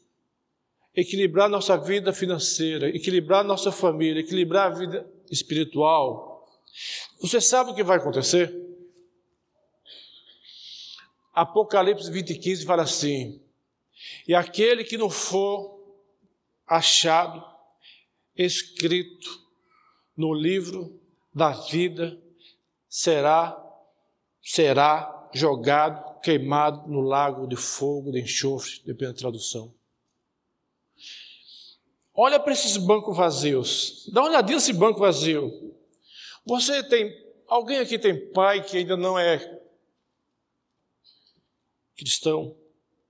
equilibrar 0.96 1.50
nossa 1.50 1.78
vida 1.78 2.14
financeira, 2.14 2.90
equilibrar 2.90 3.44
nossa 3.44 3.72
família, 3.72 4.22
equilibrar 4.22 4.72
a 4.72 4.76
vida 4.76 5.08
espiritual, 5.30 6.48
você 7.20 7.42
sabe 7.42 7.72
o 7.72 7.76
que 7.76 7.84
vai 7.84 7.98
acontecer? 7.98 8.67
Apocalipse 11.38 12.10
20, 12.10 12.34
15 12.34 12.65
fala 12.65 12.82
assim: 12.82 13.39
E 14.27 14.34
aquele 14.34 14.84
que 14.84 14.98
não 14.98 15.08
for 15.08 15.79
achado 16.65 17.46
escrito 18.36 19.39
no 20.15 20.34
livro 20.34 21.00
da 21.32 21.51
vida 21.51 22.20
será 22.89 23.56
será 24.41 25.29
jogado, 25.32 26.20
queimado 26.22 26.89
no 26.89 27.01
lago 27.01 27.46
de 27.46 27.56
fogo, 27.56 28.12
de 28.12 28.22
enxofre, 28.22 28.82
depende 28.84 29.13
da 29.13 29.20
tradução. 29.20 29.72
Olha 32.15 32.39
para 32.39 32.53
esses 32.53 32.77
bancos 32.77 33.15
vazios. 33.15 34.10
Dá 34.12 34.22
uma 34.22 34.29
olhadinha 34.29 34.56
nesse 34.56 34.74
banco 34.74 35.00
vazio. 35.00 35.51
Você 36.44 36.82
tem 36.82 37.13
alguém 37.48 37.77
aqui 37.77 38.00
tem 38.00 38.32
pai 38.32 38.63
que 38.63 38.77
ainda 38.77 38.98
não 38.98 39.20
é 39.20 39.57
cristão? 41.98 42.56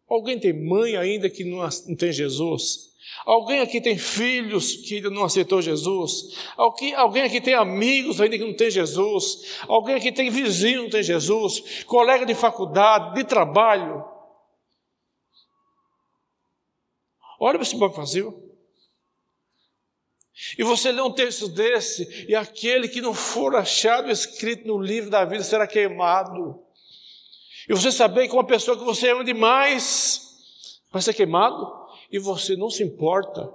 Alguém 0.09 0.39
tem 0.39 0.53
mãe 0.53 0.95
ainda 0.95 1.29
que 1.29 1.43
não, 1.43 1.67
tem 1.97 2.11
Jesus? 2.11 2.87
Alguém 3.25 3.59
aqui 3.59 3.81
tem 3.81 3.97
filhos 3.97 4.75
que 4.77 4.95
ainda 4.95 5.09
não 5.09 5.23
aceitou 5.23 5.61
Jesus? 5.61 6.37
Alguém, 6.55 6.93
alguém 6.93 7.23
aqui 7.23 7.41
tem 7.41 7.53
amigos 7.53 8.21
ainda 8.21 8.37
que 8.37 8.45
não 8.45 8.53
tem 8.53 8.71
Jesus? 8.71 9.59
Alguém 9.67 9.95
aqui 9.95 10.11
tem 10.11 10.29
vizinho 10.29 10.79
que 10.79 10.83
não 10.83 10.89
tem 10.89 11.03
Jesus? 11.03 11.83
Colega 11.83 12.25
de 12.25 12.35
faculdade, 12.35 13.15
de 13.15 13.23
trabalho? 13.23 14.03
Olha 17.39 17.57
para 17.57 17.67
esse 17.67 17.77
banco 17.77 17.97
vazio. 17.97 18.43
E 20.57 20.63
você 20.63 20.91
lê 20.91 21.01
um 21.01 21.11
texto 21.11 21.47
desse, 21.47 22.27
e 22.29 22.35
aquele 22.35 22.87
que 22.87 23.01
não 23.01 23.13
for 23.13 23.55
achado 23.55 24.11
escrito 24.11 24.67
no 24.67 24.79
livro 24.79 25.09
da 25.09 25.25
vida 25.25 25.43
será 25.43 25.65
queimado. 25.65 26.66
E 27.67 27.73
você 27.73 27.91
saber 27.91 28.27
que 28.27 28.33
uma 28.33 28.45
pessoa 28.45 28.77
que 28.77 28.83
você 28.83 29.09
ama 29.09 29.23
demais 29.23 30.79
vai 30.91 31.01
ser 31.01 31.13
queimado 31.13 31.87
e 32.11 32.17
você 32.17 32.55
não 32.55 32.69
se 32.69 32.83
importa. 32.83 33.51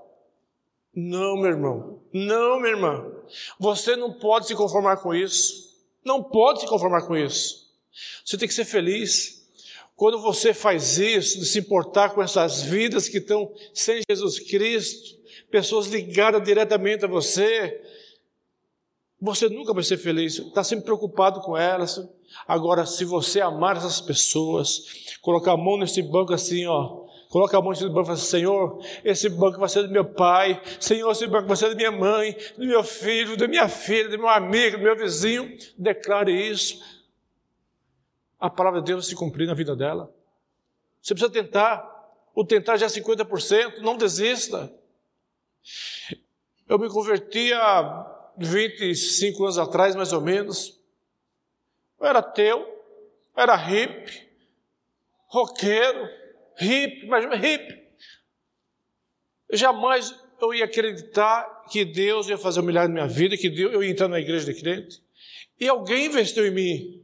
Não, 0.95 1.37
meu 1.37 1.51
irmão. 1.51 2.03
Não, 2.13 2.61
minha 2.61 2.75
irmã. 2.75 3.11
Você 3.59 3.97
não 3.97 4.13
pode 4.13 4.47
se 4.47 4.55
conformar 4.55 4.99
com 4.99 5.15
isso. 5.15 5.73
Não 6.05 6.23
pode 6.23 6.61
se 6.61 6.67
conformar 6.67 7.07
com 7.07 7.17
isso. 7.17 7.71
Você 8.25 8.37
tem 8.37 8.47
que 8.47 8.55
ser 8.55 8.67
feliz. 8.67 9.43
Quando 9.97 10.21
você 10.21 10.53
faz 10.53 10.99
isso, 10.99 11.39
de 11.39 11.47
se 11.47 11.59
importar 11.59 12.11
com 12.11 12.23
essas 12.23 12.63
vidas 12.63 13.09
que 13.09 13.19
estão 13.19 13.55
sem 13.73 14.03
Jesus 14.11 14.39
Cristo, 14.41 15.19
pessoas 15.51 15.87
ligadas 15.87 16.43
diretamente 16.43 17.05
a 17.05 17.09
você, 17.09 17.81
você 19.21 19.49
nunca 19.49 19.73
vai 19.73 19.85
ser 19.85 19.99
feliz, 19.99 20.39
está 20.39 20.65
sempre 20.65 20.85
preocupado 20.85 21.41
com 21.41 21.57
elas. 21.57 22.01
Agora, 22.47 22.87
se 22.87 23.05
você 23.05 23.41
amar 23.41 23.77
essas 23.77 24.01
pessoas, 24.01 25.17
colocar 25.21 25.53
a 25.53 25.57
mão 25.57 25.77
nesse 25.77 26.03
banco 26.03 26.33
assim, 26.33 26.67
ó, 26.67 27.03
coloca 27.29 27.57
a 27.57 27.61
mão 27.61 27.71
nesse 27.71 27.89
banco 27.89 28.03
e 28.03 28.07
fala 28.07 28.17
Senhor, 28.19 28.85
esse 29.05 29.29
banco 29.29 29.59
vai 29.59 29.69
ser 29.69 29.83
do 29.83 29.91
meu 29.91 30.05
pai, 30.05 30.61
Senhor, 30.79 31.11
esse 31.11 31.27
banco 31.27 31.49
vai 31.49 31.57
ser 31.57 31.71
da 31.71 31.75
minha 31.75 31.93
mãe, 31.93 32.37
do 32.57 32.67
meu 32.67 32.83
filho, 32.85 33.37
da 33.37 33.49
minha 33.49 33.69
filha, 33.69 34.09
do 34.09 34.19
meu 34.19 34.29
amigo, 34.29 34.77
do 34.77 34.83
meu 34.83 34.97
vizinho. 34.97 35.57
Declare 35.79 36.33
isso. 36.33 36.81
A 38.39 38.51
palavra 38.51 38.81
de 38.81 38.87
Deus 38.87 39.07
se 39.07 39.15
cumprir 39.15 39.47
na 39.47 39.55
vida 39.55 39.75
dela. 39.77 40.13
Você 41.01 41.15
precisa 41.15 41.33
tentar. 41.33 41.91
O 42.35 42.45
tentar 42.45 42.77
já 42.77 42.87
é 42.87 42.89
50%, 42.89 43.81
não 43.81 43.97
desista. 43.97 44.73
Eu 46.69 46.79
me 46.79 46.89
converti 46.89 47.53
há 47.53 48.33
25 48.39 49.43
anos 49.43 49.59
atrás, 49.59 49.95
mais 49.95 50.13
ou 50.13 50.21
menos. 50.21 50.82
Eu 52.03 52.09
era 52.09 52.19
ateu, 52.19 52.67
era 53.37 53.55
hippie, 53.55 54.29
roqueiro, 55.29 56.09
hippie, 56.59 57.07
mas 57.07 57.25
hippie. 57.41 57.81
Jamais 59.53 60.13
eu 60.41 60.53
ia 60.53 60.65
acreditar 60.65 61.63
que 61.71 61.85
Deus 61.85 62.29
ia 62.29 62.37
fazer 62.37 62.59
um 62.59 62.65
milagre 62.65 62.89
na 62.89 63.05
minha 63.05 63.07
vida, 63.07 63.37
que 63.37 63.49
Deus, 63.49 63.73
eu 63.73 63.85
ia 63.85 63.91
entrar 63.91 64.09
na 64.09 64.19
igreja 64.19 64.53
de 64.53 64.61
crente. 64.61 65.01
E 65.61 65.69
alguém 65.69 66.07
investiu 66.07 66.45
em 66.45 66.51
mim. 66.51 67.03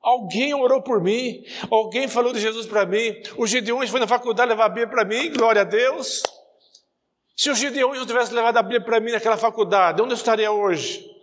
Alguém 0.00 0.54
orou 0.54 0.82
por 0.82 1.02
mim, 1.02 1.44
alguém 1.70 2.08
falou 2.08 2.32
de 2.32 2.40
Jesus 2.40 2.66
para 2.66 2.86
mim. 2.86 3.20
O 3.36 3.46
Gideões 3.46 3.90
foi 3.90 4.00
na 4.00 4.06
faculdade 4.06 4.48
levar 4.48 4.64
a 4.64 4.68
Bíblia 4.70 4.88
para 4.88 5.04
mim, 5.04 5.30
glória 5.30 5.60
a 5.60 5.64
Deus. 5.64 6.22
Se 7.36 7.50
o 7.50 7.54
Gideões 7.54 7.98
não 7.98 8.06
tivesse 8.06 8.32
levado 8.32 8.56
a 8.56 8.62
Bíblia 8.62 8.80
para 8.80 9.00
mim 9.00 9.12
naquela 9.12 9.36
faculdade, 9.36 10.00
onde 10.00 10.12
eu 10.12 10.16
estaria 10.16 10.50
hoje? 10.50 11.19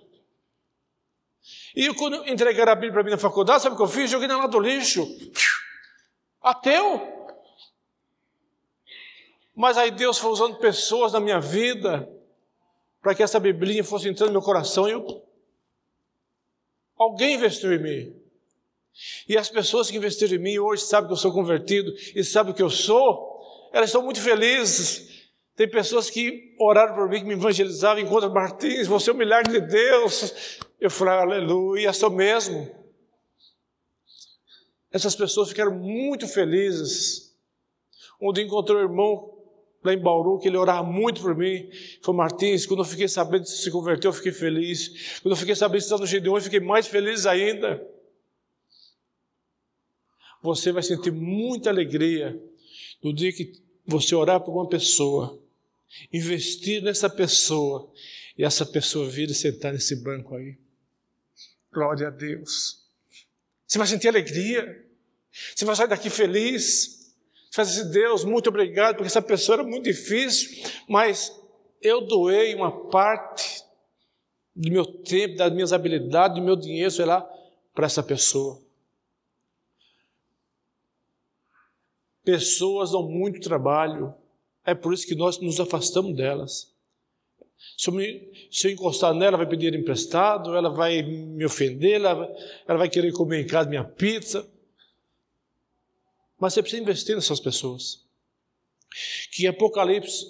E 1.76 1.94
quando 1.94 2.28
entregaram 2.28 2.72
a 2.72 2.76
Bíblia 2.76 2.94
para 2.94 3.04
mim 3.04 3.12
na 3.12 3.18
faculdade, 3.18 3.64
sabe 3.64 3.76
o 3.76 3.78
que 3.78 3.84
eu 3.84 3.88
fiz? 3.88 4.10
Joguei 4.10 4.28
na 4.28 4.38
lado 4.38 4.52
do 4.52 4.60
lixo. 4.60 5.08
Ateu. 6.42 7.16
Mas 9.56 9.78
aí 9.78 9.92
Deus 9.92 10.18
foi 10.18 10.32
usando 10.32 10.58
pessoas 10.58 11.14
na 11.14 11.20
minha 11.20 11.40
vida 11.40 12.08
para 13.02 13.16
que 13.16 13.24
essa 13.24 13.40
Biblinha 13.40 13.84
fosse 13.84 14.08
entrando 14.08 14.30
no 14.30 14.34
meu 14.34 14.42
coração 14.42 14.88
e 14.88 14.92
eu... 14.92 15.24
alguém 16.98 17.36
investiu 17.36 17.74
em 17.74 17.80
mim. 17.80 18.16
E 19.28 19.38
as 19.38 19.50
pessoas 19.50 19.90
que 19.90 19.98
investiram 19.98 20.36
em 20.36 20.44
mim 20.44 20.60
hoje 20.60 20.84
sabem 20.84 21.08
que 21.08 21.14
eu 21.14 21.18
sou 21.18 21.32
convertido 21.32 21.94
e 22.16 22.24
sabem 22.24 22.52
o 22.52 22.56
que 22.56 22.62
eu 22.62 22.70
sou, 22.70 23.70
elas 23.72 23.90
estão 23.90 24.02
muito 24.02 24.22
felizes 24.22 25.07
tem 25.58 25.68
pessoas 25.68 26.08
que 26.08 26.56
oraram 26.60 26.94
por 26.94 27.10
mim, 27.10 27.18
que 27.18 27.26
me 27.26 27.34
evangelizavam, 27.34 28.04
enquanto 28.04 28.32
Martins, 28.32 28.86
você 28.86 29.10
é 29.10 29.14
um 29.14 29.18
milagre 29.18 29.60
de 29.60 29.68
Deus. 29.68 30.60
Eu 30.80 30.92
falei, 30.92 31.16
aleluia, 31.16 31.92
sou 31.94 32.12
mesmo. 32.12 32.70
Essas 34.92 35.16
pessoas 35.16 35.50
ficaram 35.50 35.74
muito 35.74 36.28
felizes. 36.28 37.36
Dia 38.36 38.44
encontrei 38.44 38.78
um 38.78 38.82
irmão 38.82 39.36
lá 39.84 39.92
em 39.96 39.98
Bauru, 39.98 40.38
que 40.38 40.48
ele 40.48 40.58
orava 40.58 40.84
muito 40.84 41.22
por 41.22 41.36
mim. 41.36 41.68
Foi 42.04 42.14
Martins, 42.14 42.68
quando 42.68 42.82
eu 42.82 42.86
fiquei 42.86 43.08
sabendo 43.08 43.46
que 43.46 43.50
se 43.50 43.72
converteu, 43.72 44.10
eu 44.10 44.14
fiquei 44.14 44.32
feliz. 44.32 45.20
Quando 45.24 45.32
eu 45.32 45.38
fiquei 45.38 45.56
sabendo 45.56 45.80
que 45.80 45.86
está 45.86 45.98
no 45.98 46.06
Gideon, 46.06 46.38
eu 46.38 46.42
fiquei 46.42 46.60
mais 46.60 46.86
feliz 46.86 47.26
ainda. 47.26 47.84
Você 50.44 50.72
vai 50.72 50.84
sentir 50.84 51.12
muita 51.12 51.72
alegria 51.72 52.40
no 53.04 53.12
dia 53.12 53.34
que 53.34 53.54
você 53.88 54.14
orar 54.14 54.40
por 54.40 54.52
uma 54.52 54.70
pessoa 54.70 55.47
investir 56.12 56.82
nessa 56.82 57.10
pessoa 57.10 57.92
e 58.38 58.44
essa 58.44 58.66
pessoa 58.66 59.10
vir 59.10 59.30
e 59.30 59.34
sentar 59.34 59.74
nesse 59.74 59.96
banco 59.96 60.36
aí. 60.36 60.58
Glória 61.72 62.08
a 62.08 62.12
Deus. 62.12 62.86
Você 63.66 63.78
vai 63.78 63.88
sentir 63.88 64.08
alegria. 64.08 64.86
Você 65.56 65.66
vai 65.66 65.76
sair 65.76 65.88
daqui 65.88 66.10
feliz. 66.10 67.14
Você 67.50 67.58
vai 67.58 67.66
dizer, 67.66 67.86
Deus, 67.86 68.24
muito 68.24 68.50
obrigado, 68.50 68.96
porque 68.96 69.08
essa 69.08 69.22
pessoa 69.22 69.58
era 69.58 69.64
muito 69.64 69.84
difícil, 69.84 70.64
mas 70.88 71.32
eu 71.82 72.02
doei 72.02 72.54
uma 72.54 72.90
parte 72.90 73.64
do 74.56 74.72
meu 74.72 74.86
tempo, 74.86 75.36
das 75.36 75.52
minhas 75.54 75.74
habilidades, 75.74 76.38
do 76.38 76.44
meu 76.44 76.56
dinheiro, 76.56 76.92
sei 76.92 77.06
lá, 77.06 77.22
para 77.74 77.86
essa 77.86 78.02
pessoa. 78.02 78.62
Pessoas 82.24 82.92
dão 82.92 83.04
muito 83.04 83.40
trabalho, 83.40 84.14
é 84.68 84.76
por 84.76 84.94
isso 84.94 85.08
que 85.08 85.16
nós 85.16 85.40
nos 85.40 85.62
afastamos 85.62 86.14
delas. 86.14 86.76
Se 87.78 87.90
eu, 87.90 87.94
me, 87.94 88.50
se 88.52 88.68
eu 88.68 88.72
encostar 88.72 89.14
nela, 89.14 89.38
vai 89.38 89.48
pedir 89.48 89.74
emprestado, 89.74 90.54
ela 90.58 90.70
vai 90.70 91.02
me 91.02 91.46
ofender, 91.46 91.94
ela, 91.94 92.30
ela 92.68 92.78
vai 92.78 92.90
querer 92.90 93.14
comer 93.14 93.42
em 93.42 93.48
casa 93.48 93.70
minha 93.70 93.86
pizza. 93.86 94.46
Mas 96.38 96.54
você 96.54 96.62
precisa 96.62 96.82
investir 96.82 97.16
nessas 97.16 97.40
pessoas. 97.40 98.06
Que 99.32 99.48
Apocalipse 99.48 100.26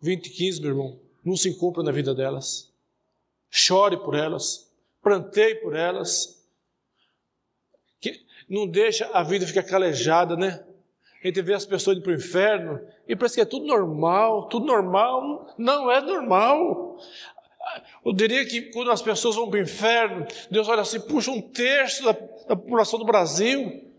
20, 0.00 0.30
15, 0.30 0.60
meu 0.60 0.70
irmão, 0.70 1.00
não 1.24 1.36
se 1.36 1.52
cumpra 1.56 1.82
na 1.82 1.90
vida 1.90 2.14
delas. 2.14 2.72
Chore 3.50 3.96
por 3.96 4.14
elas, 4.14 4.70
planteie 5.02 5.56
por 5.56 5.74
elas. 5.74 6.46
Que 8.00 8.24
não 8.48 8.68
deixa 8.68 9.06
a 9.08 9.24
vida 9.24 9.46
ficar 9.46 9.64
calejada, 9.64 10.36
né? 10.36 10.64
A 11.24 11.26
gente 11.28 11.42
vê 11.42 11.54
as 11.54 11.64
pessoas 11.64 11.96
indo 11.96 12.04
para 12.04 12.12
o 12.12 12.16
inferno 12.16 12.80
e 13.08 13.16
parece 13.16 13.36
que 13.36 13.40
é 13.40 13.46
tudo 13.46 13.66
normal, 13.66 14.46
tudo 14.48 14.66
normal. 14.66 15.54
Não 15.56 15.90
é 15.90 16.00
normal. 16.00 16.98
Eu 18.04 18.12
diria 18.12 18.44
que 18.44 18.70
quando 18.72 18.90
as 18.90 19.00
pessoas 19.00 19.34
vão 19.34 19.48
para 19.48 19.58
o 19.58 19.62
inferno, 19.62 20.26
Deus 20.50 20.68
olha 20.68 20.82
assim, 20.82 21.00
puxa 21.00 21.30
um 21.30 21.40
terço 21.40 22.04
da, 22.04 22.12
da 22.12 22.54
população 22.54 22.98
do 22.98 23.06
Brasil 23.06 23.90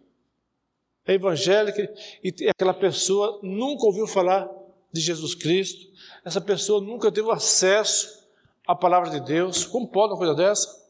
é 1.08 1.14
evangélica 1.14 1.94
e 2.24 2.34
aquela 2.50 2.74
pessoa 2.74 3.40
nunca 3.44 3.86
ouviu 3.86 4.08
falar 4.08 4.50
de 4.92 5.02
Jesus 5.02 5.36
Cristo, 5.36 5.92
essa 6.24 6.42
pessoa 6.42 6.82
nunca 6.82 7.12
teve 7.12 7.30
acesso 7.32 8.28
à 8.68 8.76
palavra 8.76 9.10
de 9.10 9.20
Deus. 9.20 9.66
Como 9.66 9.88
pode 9.88 10.14
uma 10.14 10.18
coisa 10.18 10.34
dessa? 10.34 10.84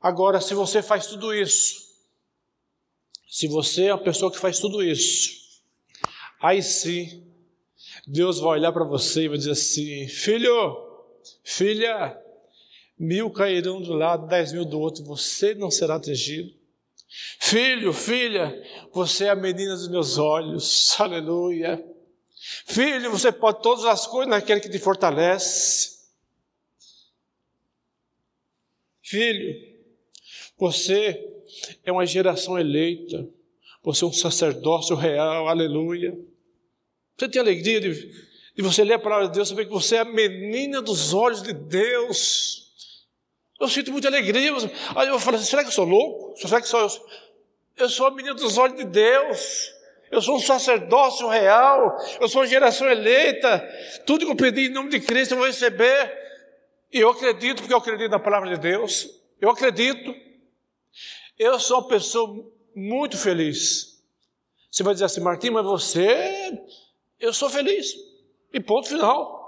Agora, 0.00 0.40
se 0.40 0.54
você 0.54 0.82
faz 0.82 1.06
tudo 1.06 1.34
isso, 1.34 1.79
se 3.30 3.46
você 3.46 3.84
é 3.84 3.94
uma 3.94 4.02
pessoa 4.02 4.32
que 4.32 4.40
faz 4.40 4.58
tudo 4.58 4.82
isso, 4.82 5.62
aí 6.42 6.60
sim, 6.60 7.24
Deus 8.04 8.40
vai 8.40 8.58
olhar 8.58 8.72
para 8.72 8.84
você 8.84 9.22
e 9.22 9.28
vai 9.28 9.38
dizer 9.38 9.52
assim: 9.52 10.08
Filho, 10.08 10.76
filha, 11.44 12.20
mil 12.98 13.30
cairão 13.30 13.80
do 13.80 13.92
lado, 13.92 14.26
dez 14.26 14.52
mil 14.52 14.64
do 14.64 14.80
outro, 14.80 15.04
você 15.04 15.54
não 15.54 15.70
será 15.70 15.94
atingido. 15.94 16.52
Filho, 17.38 17.92
filha, 17.92 18.52
você 18.92 19.26
é 19.26 19.30
a 19.30 19.36
menina 19.36 19.76
dos 19.76 19.88
meus 19.88 20.18
olhos, 20.18 20.98
aleluia. 20.98 21.84
Filho, 22.66 23.12
você 23.12 23.30
pode 23.30 23.62
todas 23.62 23.84
as 23.84 24.08
coisas 24.08 24.28
naquele 24.28 24.60
que 24.60 24.68
te 24.68 24.78
fortalece. 24.80 26.00
Filho, 29.02 29.54
você 30.58 31.29
é 31.84 31.92
uma 31.92 32.06
geração 32.06 32.58
eleita, 32.58 33.28
você 33.82 34.04
é 34.04 34.06
um 34.06 34.12
sacerdócio 34.12 34.94
real, 34.94 35.48
aleluia. 35.48 36.16
Você 37.16 37.28
tem 37.28 37.40
alegria 37.40 37.80
de, 37.80 37.92
de 37.92 38.62
você 38.62 38.84
ler 38.84 38.94
a 38.94 38.98
palavra 38.98 39.28
de 39.28 39.34
Deus, 39.34 39.48
saber 39.48 39.66
que 39.66 39.72
você 39.72 39.96
é 39.96 40.00
a 40.00 40.04
menina 40.04 40.82
dos 40.82 41.14
olhos 41.14 41.42
de 41.42 41.52
Deus. 41.52 42.60
Eu 43.58 43.68
sinto 43.68 43.92
muita 43.92 44.08
alegria. 44.08 44.52
Aí 44.96 45.08
eu 45.08 45.20
falo 45.20 45.36
assim, 45.36 45.46
será 45.46 45.62
que 45.62 45.68
eu 45.68 45.72
sou 45.72 45.84
louco? 45.84 46.34
Será 46.36 46.60
que 46.60 46.68
sou 46.68 46.80
eu? 46.80 46.88
Eu 47.76 47.88
sou 47.88 48.06
a 48.06 48.10
menina 48.10 48.34
dos 48.34 48.56
olhos 48.56 48.76
de 48.76 48.84
Deus. 48.84 49.70
Eu 50.10 50.20
sou 50.20 50.36
um 50.36 50.40
sacerdócio 50.40 51.28
real. 51.28 51.96
Eu 52.20 52.28
sou 52.28 52.40
uma 52.40 52.46
geração 52.46 52.88
eleita. 52.90 53.62
Tudo 54.06 54.24
que 54.24 54.32
eu 54.32 54.36
pedi 54.36 54.66
em 54.66 54.72
nome 54.72 54.88
de 54.90 55.00
Cristo 55.00 55.32
eu 55.32 55.38
vou 55.38 55.46
receber. 55.46 56.18
E 56.92 56.98
eu 56.98 57.10
acredito, 57.10 57.58
porque 57.58 57.72
eu 57.72 57.78
acredito 57.78 58.10
na 58.10 58.18
palavra 58.18 58.50
de 58.50 58.60
Deus. 58.60 59.08
Eu 59.40 59.50
acredito. 59.50 60.14
Eu 61.40 61.58
sou 61.58 61.78
uma 61.78 61.88
pessoa 61.88 62.52
muito 62.76 63.16
feliz. 63.16 63.98
Você 64.70 64.82
vai 64.82 64.92
dizer 64.92 65.06
assim, 65.06 65.22
Martim, 65.22 65.48
mas 65.48 65.64
você, 65.64 66.62
eu 67.18 67.32
sou 67.32 67.48
feliz. 67.48 67.96
E 68.52 68.60
ponto 68.60 68.86
final. 68.86 69.40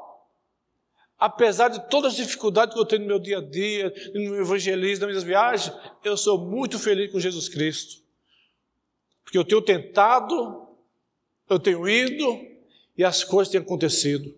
apesar 1.19 1.69
de 1.69 1.91
todas 1.91 2.13
as 2.13 2.17
dificuldades 2.17 2.75
que 2.75 2.81
eu 2.81 2.87
tenho 2.87 3.03
no 3.03 3.09
meu 3.09 3.19
dia 3.19 3.39
a 3.39 3.41
dia, 3.43 3.93
no 4.15 4.21
meu 4.23 4.41
evangelismo, 4.41 5.05
nas 5.05 5.13
minhas 5.13 5.23
viagens, 5.23 5.77
eu 6.03 6.17
sou 6.17 6.39
muito 6.39 6.79
feliz 6.79 7.13
com 7.13 7.21
Jesus 7.21 7.47
Cristo. 7.51 8.03
Porque 9.23 9.37
eu 9.37 9.45
tenho 9.45 9.61
tentado, 9.61 10.67
eu 11.47 11.59
tenho 11.59 11.87
ido 11.87 12.41
e 12.97 13.05
as 13.05 13.23
coisas 13.23 13.53
têm 13.53 13.61
acontecido. 13.61 14.35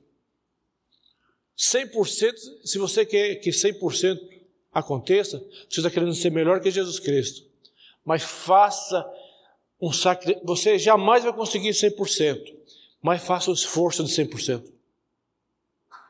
100%, 1.57 2.35
se 2.65 2.79
você 2.79 3.07
quer 3.07 3.37
que 3.37 3.51
100% 3.51 4.34
aconteça, 4.75 5.39
você 5.71 5.81
está 5.81 5.91
querendo 5.91 6.15
ser 6.15 6.31
melhor 6.31 6.61
que 6.61 6.71
Jesus 6.71 6.99
Cristo. 6.99 7.47
Mas 8.05 8.23
faça 8.23 9.09
um 9.81 9.93
sacrifício. 9.93 10.45
Você 10.45 10.79
jamais 10.79 11.23
vai 11.23 11.33
conseguir 11.33 11.71
100%, 11.71 12.55
mas 13.01 13.23
faça 13.23 13.51
o 13.51 13.55
esforço 13.55 14.03
de 14.03 14.11
100%. 14.11 14.65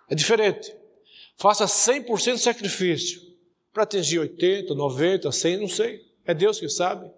É 0.08 0.14
diferente. 0.14 0.74
Faça 1.36 1.66
100% 1.66 2.34
de 2.34 2.40
sacrifício 2.40 3.20
para 3.72 3.82
atingir 3.82 4.18
80, 4.18 4.74
90, 4.74 5.30
100, 5.30 5.56
não 5.58 5.68
sei. 5.68 6.04
É 6.24 6.32
Deus 6.32 6.58
que 6.58 6.68
sabe. 6.68 7.10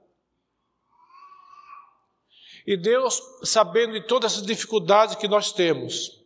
E 2.66 2.76
Deus, 2.76 3.22
sabendo 3.44 3.92
de 3.92 4.00
todas 4.06 4.32
essas 4.32 4.44
dificuldades 4.44 5.14
que 5.14 5.28
nós 5.28 5.52
temos, 5.52 6.24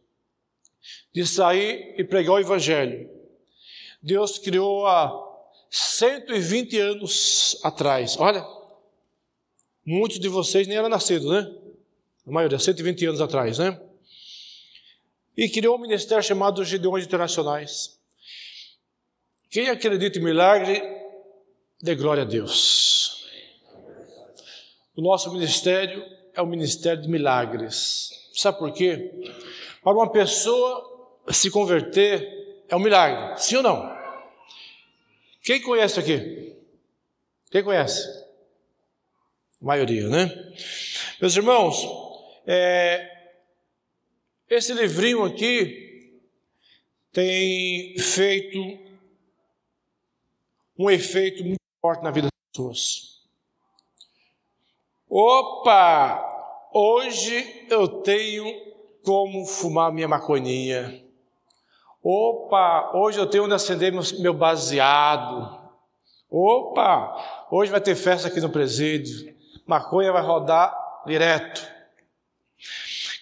de 1.12 1.26
sair 1.26 1.94
e 1.98 2.04
pregar 2.04 2.36
o 2.36 2.38
Evangelho, 2.38 3.10
Deus 4.02 4.38
criou 4.38 4.86
há 4.86 5.12
120 5.70 6.78
anos 6.78 7.58
atrás. 7.62 8.16
Olha, 8.18 8.46
muitos 9.84 10.18
de 10.18 10.28
vocês 10.28 10.66
nem 10.66 10.76
eram 10.76 10.88
nascidos, 10.88 11.30
né? 11.30 11.50
A 12.26 12.30
maioria, 12.30 12.58
120 12.58 13.06
anos 13.06 13.20
atrás, 13.20 13.58
né? 13.58 13.78
e 15.40 15.48
criou 15.48 15.76
um 15.76 15.80
ministério 15.80 16.22
chamado 16.22 16.62
Gideões 16.62 17.06
Internacionais. 17.06 17.98
Quem 19.48 19.70
acredita 19.70 20.18
em 20.18 20.22
milagre, 20.22 20.82
dê 21.80 21.94
glória 21.94 22.24
a 22.24 22.26
Deus. 22.26 23.24
O 24.94 25.00
nosso 25.00 25.32
ministério 25.32 26.04
é 26.34 26.42
o 26.42 26.46
ministério 26.46 27.00
de 27.00 27.08
milagres. 27.08 28.10
Sabe 28.34 28.58
por 28.58 28.70
quê? 28.72 29.10
Para 29.82 29.94
uma 29.94 30.12
pessoa 30.12 31.24
se 31.30 31.50
converter 31.50 32.39
é 32.70 32.76
um 32.76 32.80
milagre, 32.80 33.36
sim 33.38 33.56
ou 33.56 33.62
não? 33.62 33.98
Quem 35.42 35.60
conhece 35.60 35.98
aqui? 35.98 36.56
Quem 37.50 37.64
conhece? 37.64 38.06
A 39.60 39.64
maioria, 39.64 40.08
né? 40.08 40.26
Meus 41.20 41.36
irmãos, 41.36 41.84
é, 42.46 43.10
esse 44.48 44.72
livrinho 44.72 45.24
aqui 45.24 46.20
tem 47.12 47.98
feito 47.98 48.58
um 50.78 50.88
efeito 50.88 51.42
muito 51.44 51.60
forte 51.80 52.04
na 52.04 52.10
vida 52.10 52.28
das 52.28 52.52
pessoas. 52.52 53.20
Opa! 55.08 56.28
Hoje 56.72 57.66
eu 57.68 57.88
tenho 58.02 58.46
como 59.02 59.44
fumar 59.44 59.92
minha 59.92 60.06
maconinha. 60.06 61.09
Opa! 62.02 62.92
Hoje 62.94 63.18
eu 63.18 63.26
tenho 63.26 63.44
onde 63.44 63.54
acender 63.54 63.92
meu 63.92 64.32
baseado. 64.32 65.58
Opa! 66.30 67.46
Hoje 67.50 67.70
vai 67.70 67.80
ter 67.80 67.94
festa 67.94 68.28
aqui 68.28 68.40
no 68.40 68.48
presídio. 68.48 69.34
Maconha 69.66 70.12
vai 70.12 70.22
rodar 70.22 70.74
direto. 71.06 71.66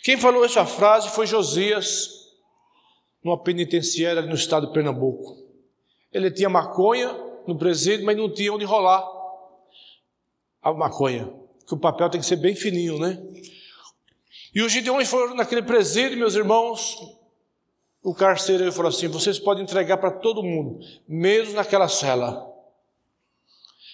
Quem 0.02 0.16
falou 0.16 0.44
essa 0.44 0.64
frase 0.64 1.10
foi 1.10 1.26
Josias, 1.26 2.28
numa 3.22 3.36
penitenciária 3.36 4.22
no 4.22 4.34
estado 4.34 4.68
de 4.68 4.72
Pernambuco. 4.72 5.36
Ele 6.12 6.30
tinha 6.30 6.48
maconha 6.48 7.12
no 7.46 7.58
presídio, 7.58 8.06
mas 8.06 8.16
não 8.16 8.32
tinha 8.32 8.52
onde 8.52 8.64
rolar 8.64 9.04
a 10.62 10.72
maconha, 10.72 11.32
que 11.66 11.74
o 11.74 11.78
papel 11.78 12.08
tem 12.10 12.20
que 12.20 12.26
ser 12.26 12.36
bem 12.36 12.54
fininho, 12.54 12.98
né? 12.98 13.20
E 14.54 14.62
os 14.62 14.72
gideões 14.72 15.08
foram 15.08 15.34
naquele 15.34 15.62
presídio, 15.62 16.16
meus 16.16 16.34
irmãos. 16.34 17.17
O 18.02 18.14
carcereiro 18.14 18.72
falou 18.72 18.88
assim: 18.90 19.08
vocês 19.08 19.38
podem 19.38 19.64
entregar 19.64 19.96
para 19.98 20.10
todo 20.10 20.42
mundo, 20.42 20.78
mesmo 21.06 21.54
naquela 21.54 21.88
cela. 21.88 22.46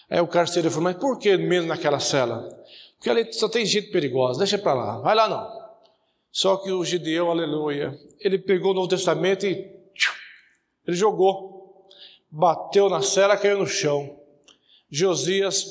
Aí 0.09 0.21
o 0.21 0.27
carcereiro 0.27 0.71
falou: 0.71 0.85
mas 0.85 0.97
por 0.97 1.19
que 1.19 1.37
mesmo 1.37 1.69
naquela 1.69 1.99
cela? 1.99 2.49
Porque 2.97 3.11
ali 3.11 3.33
só 3.33 3.49
tem 3.49 3.67
gente 3.67 3.91
perigosa, 3.91 4.39
deixa 4.39 4.59
para 4.59 4.75
lá, 4.75 5.01
vai 5.01 5.15
lá 5.15 5.29
não. 5.29 5.65
Só 6.31 6.57
que 6.57 6.71
o 6.71 6.85
Gideão, 6.85 7.31
aleluia, 7.31 7.99
ele 8.19 8.39
pegou 8.39 8.73
o 8.73 8.75
Novo 8.75 8.89
Testamento 8.89 9.47
e 9.47 9.73
ele 10.87 10.97
jogou, 10.97 11.89
bateu 12.31 12.89
na 12.89 13.03
cela, 13.03 13.37
caiu 13.37 13.59
no 13.59 13.67
chão. 13.67 14.19
Josias 14.91 15.65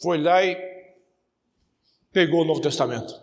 foi 0.00 0.18
lá 0.18 0.44
e 0.44 0.56
pegou 2.12 2.42
o 2.42 2.44
Novo 2.44 2.60
Testamento. 2.60 3.14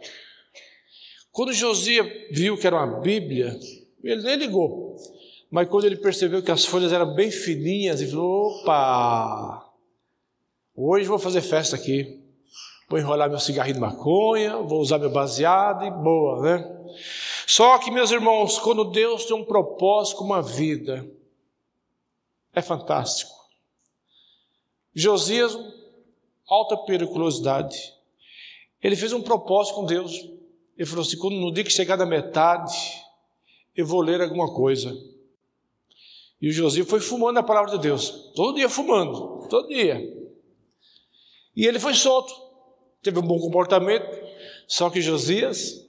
Quando 1.31 1.53
Josias 1.53 2.07
viu 2.31 2.57
que 2.57 2.65
era 2.65 2.75
uma 2.75 2.99
Bíblia, 2.99 3.59
ele 4.09 4.23
nem 4.23 4.35
ligou. 4.35 4.95
Mas 5.49 5.69
quando 5.69 5.85
ele 5.85 5.97
percebeu 5.97 6.43
que 6.43 6.51
as 6.51 6.65
folhas 6.65 6.91
eram 6.91 7.13
bem 7.13 7.31
fininhas, 7.31 8.01
ele 8.01 8.11
falou: 8.11 8.61
opa, 8.61 9.71
hoje 10.75 11.07
vou 11.07 11.19
fazer 11.19 11.41
festa 11.41 11.75
aqui. 11.75 12.21
Vou 12.87 12.99
enrolar 12.99 13.29
meu 13.29 13.39
cigarrinho 13.39 13.75
de 13.75 13.81
maconha, 13.81 14.57
vou 14.57 14.79
usar 14.79 14.99
meu 14.99 15.09
baseado 15.09 15.85
e 15.85 15.91
boa, 15.91 16.41
né? 16.41 16.87
Só 17.47 17.77
que, 17.79 17.89
meus 17.89 18.11
irmãos, 18.11 18.59
quando 18.59 18.83
Deus 18.83 19.25
tem 19.25 19.35
um 19.35 19.43
propósito 19.43 20.17
com 20.17 20.23
uma 20.23 20.41
vida, 20.41 21.09
é 22.53 22.61
fantástico. 22.61 23.33
Josias, 24.93 25.57
alta 26.47 26.77
periculosidade, 26.77 27.93
ele 28.81 28.95
fez 28.95 29.13
um 29.13 29.21
propósito 29.21 29.75
com 29.75 29.85
Deus. 29.85 30.13
Ele 30.77 30.87
falou 30.87 31.03
assim: 31.03 31.17
quando 31.17 31.37
no 31.37 31.51
dia 31.51 31.63
que 31.63 31.71
chegar 31.71 31.95
da 31.95 32.05
metade, 32.05 33.03
eu 33.75 33.85
vou 33.85 34.01
ler 34.01 34.21
alguma 34.21 34.53
coisa. 34.53 34.95
E 36.41 36.49
o 36.49 36.51
Josias 36.51 36.88
foi 36.88 36.99
fumando 36.99 37.38
a 37.38 37.43
palavra 37.43 37.71
de 37.71 37.79
Deus, 37.79 38.31
todo 38.35 38.55
dia 38.55 38.69
fumando, 38.69 39.47
todo 39.47 39.67
dia. 39.67 39.99
E 41.55 41.65
ele 41.65 41.79
foi 41.79 41.93
solto 41.93 42.45
teve 43.05 43.19
um 43.19 43.21
bom 43.21 43.39
comportamento, 43.39 44.09
só 44.67 44.89
que 44.89 44.99
Josias 44.99 45.88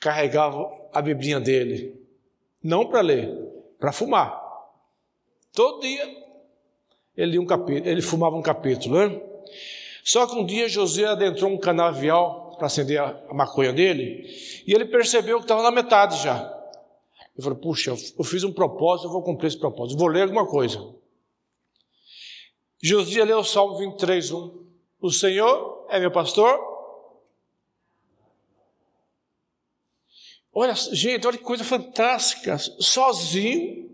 carregava 0.00 0.68
a 0.92 1.00
biblinha 1.00 1.38
dele, 1.38 1.96
não 2.60 2.84
para 2.84 3.00
ler, 3.00 3.32
para 3.78 3.92
fumar. 3.92 4.42
Todo 5.52 5.80
dia 5.80 6.04
ele, 7.16 7.38
um 7.38 7.46
capítulo, 7.46 7.88
ele 7.88 8.02
fumava 8.02 8.34
um 8.34 8.42
capítulo, 8.42 8.98
né? 8.98 9.20
Só 10.02 10.26
que 10.26 10.34
um 10.34 10.44
dia 10.44 10.68
Josias 10.68 11.10
adentrou 11.10 11.48
um 11.48 11.56
canavial 11.56 12.56
para 12.56 12.66
acender 12.66 13.00
a, 13.00 13.22
a 13.28 13.34
maconha 13.34 13.72
dele, 13.72 14.26
e 14.66 14.74
ele 14.74 14.86
percebeu 14.86 15.36
que 15.38 15.44
estava 15.44 15.62
na 15.62 15.70
metade 15.70 16.20
já. 16.24 16.58
Ele 17.34 17.42
falou: 17.42 17.58
Puxa, 17.58 17.90
eu 17.90 18.24
fiz 18.24 18.44
um 18.44 18.52
propósito, 18.52 19.08
eu 19.08 19.12
vou 19.12 19.22
cumprir 19.22 19.48
esse 19.48 19.58
propósito, 19.58 19.98
vou 19.98 20.08
ler 20.08 20.22
alguma 20.22 20.46
coisa. 20.46 20.94
Josias 22.82 23.26
leu 23.26 23.38
o 23.38 23.44
Salmo 23.44 23.78
23, 23.78 24.32
1. 24.32 24.66
O 25.00 25.10
Senhor 25.10 25.86
é 25.88 26.00
meu 26.00 26.10
pastor? 26.10 26.72
Olha, 30.52 30.74
gente, 30.74 31.26
olha 31.26 31.38
que 31.38 31.44
coisa 31.44 31.64
fantástica. 31.64 32.58
Sozinho, 32.58 33.90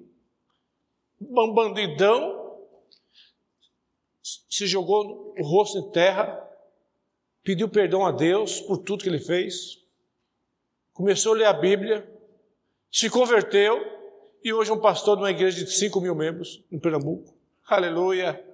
um 1.21 1.55
bandidão, 1.55 2.59
se 4.23 4.67
jogou 4.67 5.35
o 5.39 5.43
rosto 5.45 5.79
em 5.79 5.91
terra, 5.91 6.45
pediu 7.45 7.69
perdão 7.69 8.05
a 8.05 8.11
Deus 8.11 8.61
por 8.61 8.79
tudo 8.79 9.03
que 9.03 9.09
ele 9.09 9.21
fez, 9.21 9.85
começou 10.93 11.35
a 11.35 11.37
ler 11.37 11.45
a 11.45 11.53
Bíblia, 11.53 12.18
se 12.91 13.11
converteu 13.11 13.79
e 14.43 14.53
hoje 14.53 14.71
é 14.71 14.75
um 14.75 14.81
pastor 14.81 15.17
de 15.17 15.23
uma 15.23 15.31
igreja 15.31 15.65
de 15.65 15.71
5 15.71 16.01
mil 16.01 16.15
membros 16.15 16.63
em 16.71 16.79
Pernambuco. 16.79 17.35
Aleluia! 17.67 18.45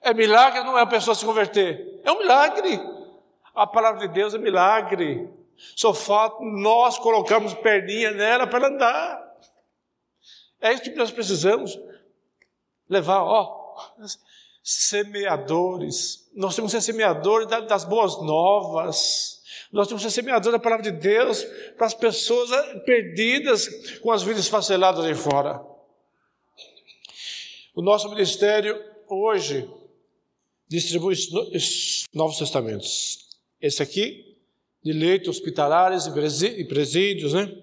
É 0.00 0.12
milagre 0.12 0.62
não 0.62 0.78
é 0.78 0.82
a 0.82 0.86
pessoa 0.86 1.14
se 1.14 1.24
converter. 1.24 2.00
É 2.04 2.12
um 2.12 2.18
milagre. 2.18 2.80
A 3.54 3.66
palavra 3.66 4.06
de 4.06 4.14
Deus 4.14 4.34
é 4.34 4.38
milagre. 4.38 5.28
Só 5.76 5.94
falta 5.94 6.44
nós 6.44 6.98
colocarmos 6.98 7.54
perninha 7.54 8.10
nela 8.10 8.46
para 8.46 8.68
andar. 8.68 9.22
É 10.60 10.72
isso 10.72 10.82
que 10.82 10.90
nós 10.90 11.10
precisamos. 11.10 11.78
Levar, 12.88 13.22
ó, 13.22 13.76
semeadores. 14.62 16.30
Nós 16.34 16.54
temos 16.54 16.72
que 16.72 16.80
ser 16.80 16.92
semeadores 16.92 17.48
das 17.48 17.84
boas 17.84 18.20
novas. 18.22 19.41
Nós 19.72 19.88
temos 19.88 20.02
que 20.02 20.10
ser 20.10 20.14
semeadores 20.14 20.52
da 20.52 20.58
palavra 20.58 20.90
de 20.90 20.98
Deus 20.98 21.44
para 21.76 21.86
as 21.86 21.94
pessoas 21.94 22.50
perdidas 22.84 23.68
com 24.00 24.10
as 24.10 24.22
vidas 24.22 24.48
faceladas 24.48 25.04
aí 25.04 25.14
fora. 25.14 25.60
O 27.74 27.80
nosso 27.80 28.08
ministério 28.10 28.78
hoje 29.08 29.68
distribui 30.68 31.14
os 31.14 32.04
Novos 32.12 32.38
Testamentos. 32.38 33.28
Esse 33.60 33.82
aqui, 33.82 34.36
de 34.82 34.92
leitos 34.92 35.28
hospitalares 35.28 36.06
e 36.06 36.64
presídios, 36.64 37.32
né? 37.32 37.54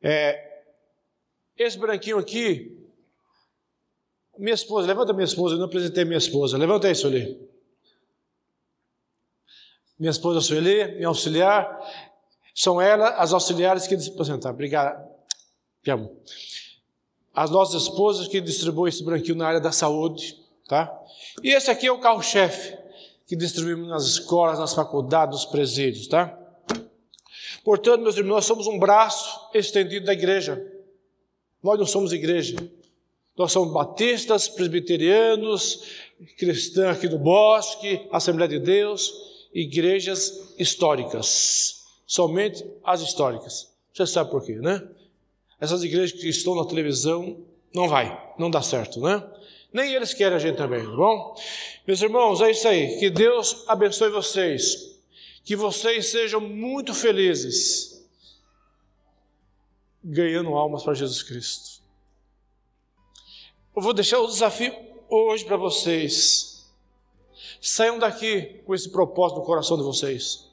É, 0.00 0.62
Esse 1.56 1.78
branquinho 1.78 2.18
aqui, 2.18 2.78
minha 4.38 4.54
esposa, 4.54 4.86
levanta 4.86 5.12
minha 5.12 5.24
esposa, 5.24 5.54
eu 5.54 5.58
não 5.58 5.66
apresentei 5.66 6.04
minha 6.04 6.18
esposa. 6.18 6.56
Levanta 6.56 6.86
aí, 6.86 6.94
Sueli. 6.94 7.47
Minha 9.98 10.10
esposa 10.10 10.40
Sueli, 10.40 10.96
minha 10.96 11.08
auxiliar. 11.08 11.78
São 12.54 12.80
elas 12.80 13.14
as 13.16 13.32
auxiliares 13.32 13.86
que 13.86 13.94
apresentar. 13.94 14.50
Obrigado. 14.50 15.08
Te 15.82 15.90
amo. 15.90 16.16
As 17.34 17.50
nossas 17.50 17.82
esposas 17.82 18.28
que 18.28 18.40
distribuem 18.40 18.88
esse 18.88 19.04
branquinho 19.04 19.36
na 19.36 19.46
área 19.46 19.60
da 19.60 19.72
saúde, 19.72 20.36
tá? 20.68 20.92
E 21.42 21.50
esse 21.50 21.70
aqui 21.70 21.86
é 21.86 21.92
o 21.92 22.00
carro-chefe 22.00 22.76
que 23.26 23.36
distribuímos 23.36 23.88
nas 23.88 24.04
escolas, 24.04 24.58
nas 24.58 24.74
faculdades, 24.74 25.42
nos 25.42 25.50
presídios, 25.50 26.08
tá? 26.08 26.36
Portanto, 27.64 28.02
meus 28.02 28.16
irmãos, 28.16 28.36
nós 28.36 28.44
somos 28.46 28.66
um 28.66 28.78
braço 28.78 29.50
estendido 29.54 30.06
da 30.06 30.12
igreja. 30.12 30.64
Nós 31.62 31.78
não 31.78 31.86
somos 31.86 32.12
igreja. 32.12 32.56
Nós 33.36 33.52
somos 33.52 33.72
batistas, 33.72 34.48
presbiterianos, 34.48 35.82
cristãos 36.36 36.96
aqui 36.96 37.06
do 37.06 37.18
Bosque, 37.18 38.08
Assembleia 38.10 38.48
de 38.48 38.58
Deus, 38.58 39.12
igrejas 39.52 40.54
históricas. 40.58 41.84
Somente 42.06 42.64
as 42.84 43.00
históricas. 43.00 43.70
Você 43.92 44.06
sabe 44.06 44.30
por 44.30 44.44
quê, 44.44 44.54
né? 44.56 44.86
Essas 45.60 45.82
igrejas 45.82 46.18
que 46.18 46.28
estão 46.28 46.54
na 46.54 46.64
televisão, 46.64 47.44
não 47.74 47.88
vai, 47.88 48.34
não 48.38 48.50
dá 48.50 48.62
certo, 48.62 49.00
né? 49.00 49.22
Nem 49.72 49.92
eles 49.92 50.14
querem 50.14 50.36
a 50.36 50.38
gente 50.38 50.56
também, 50.56 50.82
tá 50.82 50.96
bom? 50.96 51.36
Meus 51.86 52.00
irmãos, 52.00 52.40
é 52.40 52.50
isso 52.50 52.66
aí. 52.66 52.98
Que 52.98 53.10
Deus 53.10 53.64
abençoe 53.66 54.10
vocês. 54.10 54.96
Que 55.44 55.54
vocês 55.54 56.06
sejam 56.06 56.40
muito 56.40 56.94
felizes 56.94 57.98
ganhando 60.02 60.54
almas 60.54 60.82
para 60.82 60.94
Jesus 60.94 61.22
Cristo. 61.22 61.82
Eu 63.76 63.82
vou 63.82 63.92
deixar 63.92 64.18
o 64.20 64.26
desafio 64.26 64.74
hoje 65.08 65.44
para 65.44 65.56
vocês. 65.56 66.57
Saiam 67.60 67.98
daqui 67.98 68.62
com 68.66 68.74
esse 68.74 68.88
propósito 68.90 69.40
no 69.40 69.46
coração 69.46 69.76
de 69.76 69.82
vocês. 69.82 70.48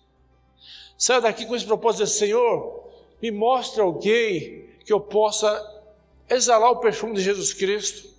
Saiam 0.98 1.22
daqui 1.22 1.46
com 1.46 1.56
esse 1.56 1.66
propósito 1.66 2.04
de 2.04 2.06
dizer, 2.06 2.20
Senhor, 2.20 2.84
me 3.22 3.32
mostre 3.32 3.82
alguém 3.82 4.70
que 4.86 4.94
eu 4.94 5.00
possa 5.00 5.84
exalar 6.30 6.72
o 6.72 6.78
perfume 6.78 7.16
de 7.16 7.22
Jesus 7.22 7.54
Cristo. 7.54 8.16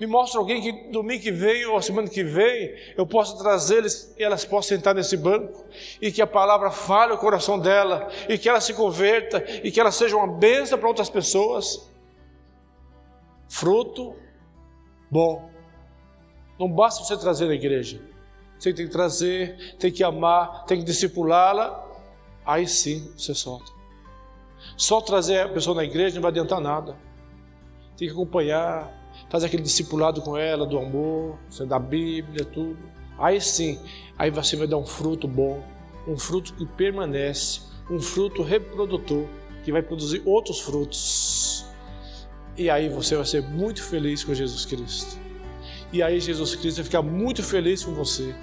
Me 0.00 0.06
mostra 0.06 0.40
alguém 0.40 0.62
que 0.62 0.90
domingo 0.90 1.22
que 1.22 1.30
vem 1.30 1.66
ou 1.66 1.80
semana 1.82 2.08
que 2.08 2.24
vem 2.24 2.74
eu 2.96 3.06
possa 3.06 3.36
trazer-eles 3.36 4.14
e 4.18 4.22
elas 4.22 4.44
possam 4.44 4.76
sentar 4.76 4.94
nesse 4.94 5.16
banco 5.16 5.64
e 6.00 6.10
que 6.10 6.22
a 6.22 6.26
palavra 6.26 6.70
fale 6.70 7.12
o 7.12 7.18
coração 7.18 7.58
dela 7.58 8.08
e 8.28 8.38
que 8.38 8.48
ela 8.48 8.60
se 8.60 8.72
converta 8.72 9.44
e 9.62 9.70
que 9.70 9.78
ela 9.78 9.90
seja 9.90 10.16
uma 10.16 10.26
bênção 10.26 10.78
para 10.78 10.88
outras 10.88 11.10
pessoas. 11.10 11.90
Fruto 13.48 14.16
bom. 15.10 15.50
Não 16.58 16.70
basta 16.70 17.04
você 17.04 17.16
trazer 17.16 17.46
na 17.46 17.54
igreja. 17.54 18.00
Você 18.58 18.72
tem 18.72 18.86
que 18.86 18.92
trazer, 18.92 19.76
tem 19.78 19.92
que 19.92 20.02
amar, 20.02 20.64
tem 20.64 20.78
que 20.78 20.84
discipulá-la. 20.84 21.84
Aí 22.44 22.66
sim 22.66 23.12
você 23.16 23.34
solta. 23.34 23.70
Só 24.76 25.00
trazer 25.00 25.40
a 25.40 25.48
pessoa 25.48 25.76
na 25.76 25.84
igreja 25.84 26.14
não 26.16 26.22
vai 26.22 26.30
adiantar 26.30 26.60
nada. 26.60 26.96
Tem 27.96 28.08
que 28.08 28.14
acompanhar, 28.14 28.92
faz 29.30 29.44
aquele 29.44 29.62
discipulado 29.62 30.22
com 30.22 30.36
ela, 30.36 30.66
do 30.66 30.78
amor, 30.78 31.38
você 31.48 31.64
dá 31.64 31.76
a 31.76 31.80
Bíblia, 31.80 32.44
tudo. 32.44 32.78
Aí 33.18 33.40
sim, 33.40 33.78
aí 34.18 34.30
você 34.30 34.56
vai 34.56 34.66
dar 34.66 34.76
um 34.76 34.86
fruto 34.86 35.26
bom, 35.26 35.62
um 36.06 36.18
fruto 36.18 36.52
que 36.54 36.66
permanece, 36.66 37.60
um 37.90 38.00
fruto 38.00 38.42
reprodutor, 38.42 39.26
que 39.64 39.72
vai 39.72 39.82
produzir 39.82 40.22
outros 40.26 40.60
frutos. 40.60 41.64
E 42.56 42.70
aí 42.70 42.88
você 42.88 43.16
vai 43.16 43.24
ser 43.24 43.42
muito 43.42 43.82
feliz 43.82 44.22
com 44.24 44.34
Jesus 44.34 44.64
Cristo. 44.64 45.25
E 45.92 46.02
aí 46.02 46.20
Jesus 46.20 46.54
Cristo 46.54 46.76
vai 46.78 46.84
ficar 46.84 47.02
muito 47.02 47.42
feliz 47.42 47.84
com 47.84 47.92
você. 47.92 48.34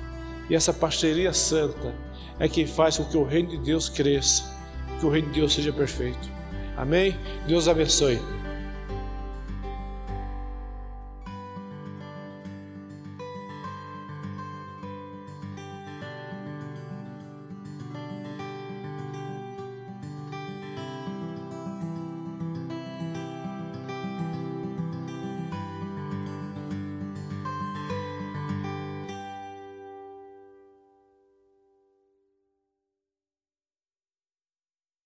E 0.50 0.56
essa 0.56 0.74
parceria 0.74 1.34
santa 1.34 1.94
é 2.40 2.48
que 2.48 2.66
faz 2.66 2.98
com 2.98 3.06
que 3.06 3.18
o 3.18 3.24
reino 3.24 3.50
de 3.50 3.58
Deus 3.58 3.90
cresça, 3.90 4.44
que 5.00 5.06
o 5.06 5.10
reino 5.10 5.28
de 5.30 5.40
Deus 5.40 5.54
seja 5.54 5.72
perfeito. 5.72 6.30
Amém? 6.76 7.16
Deus 7.48 7.68
abençoe. 7.68 8.20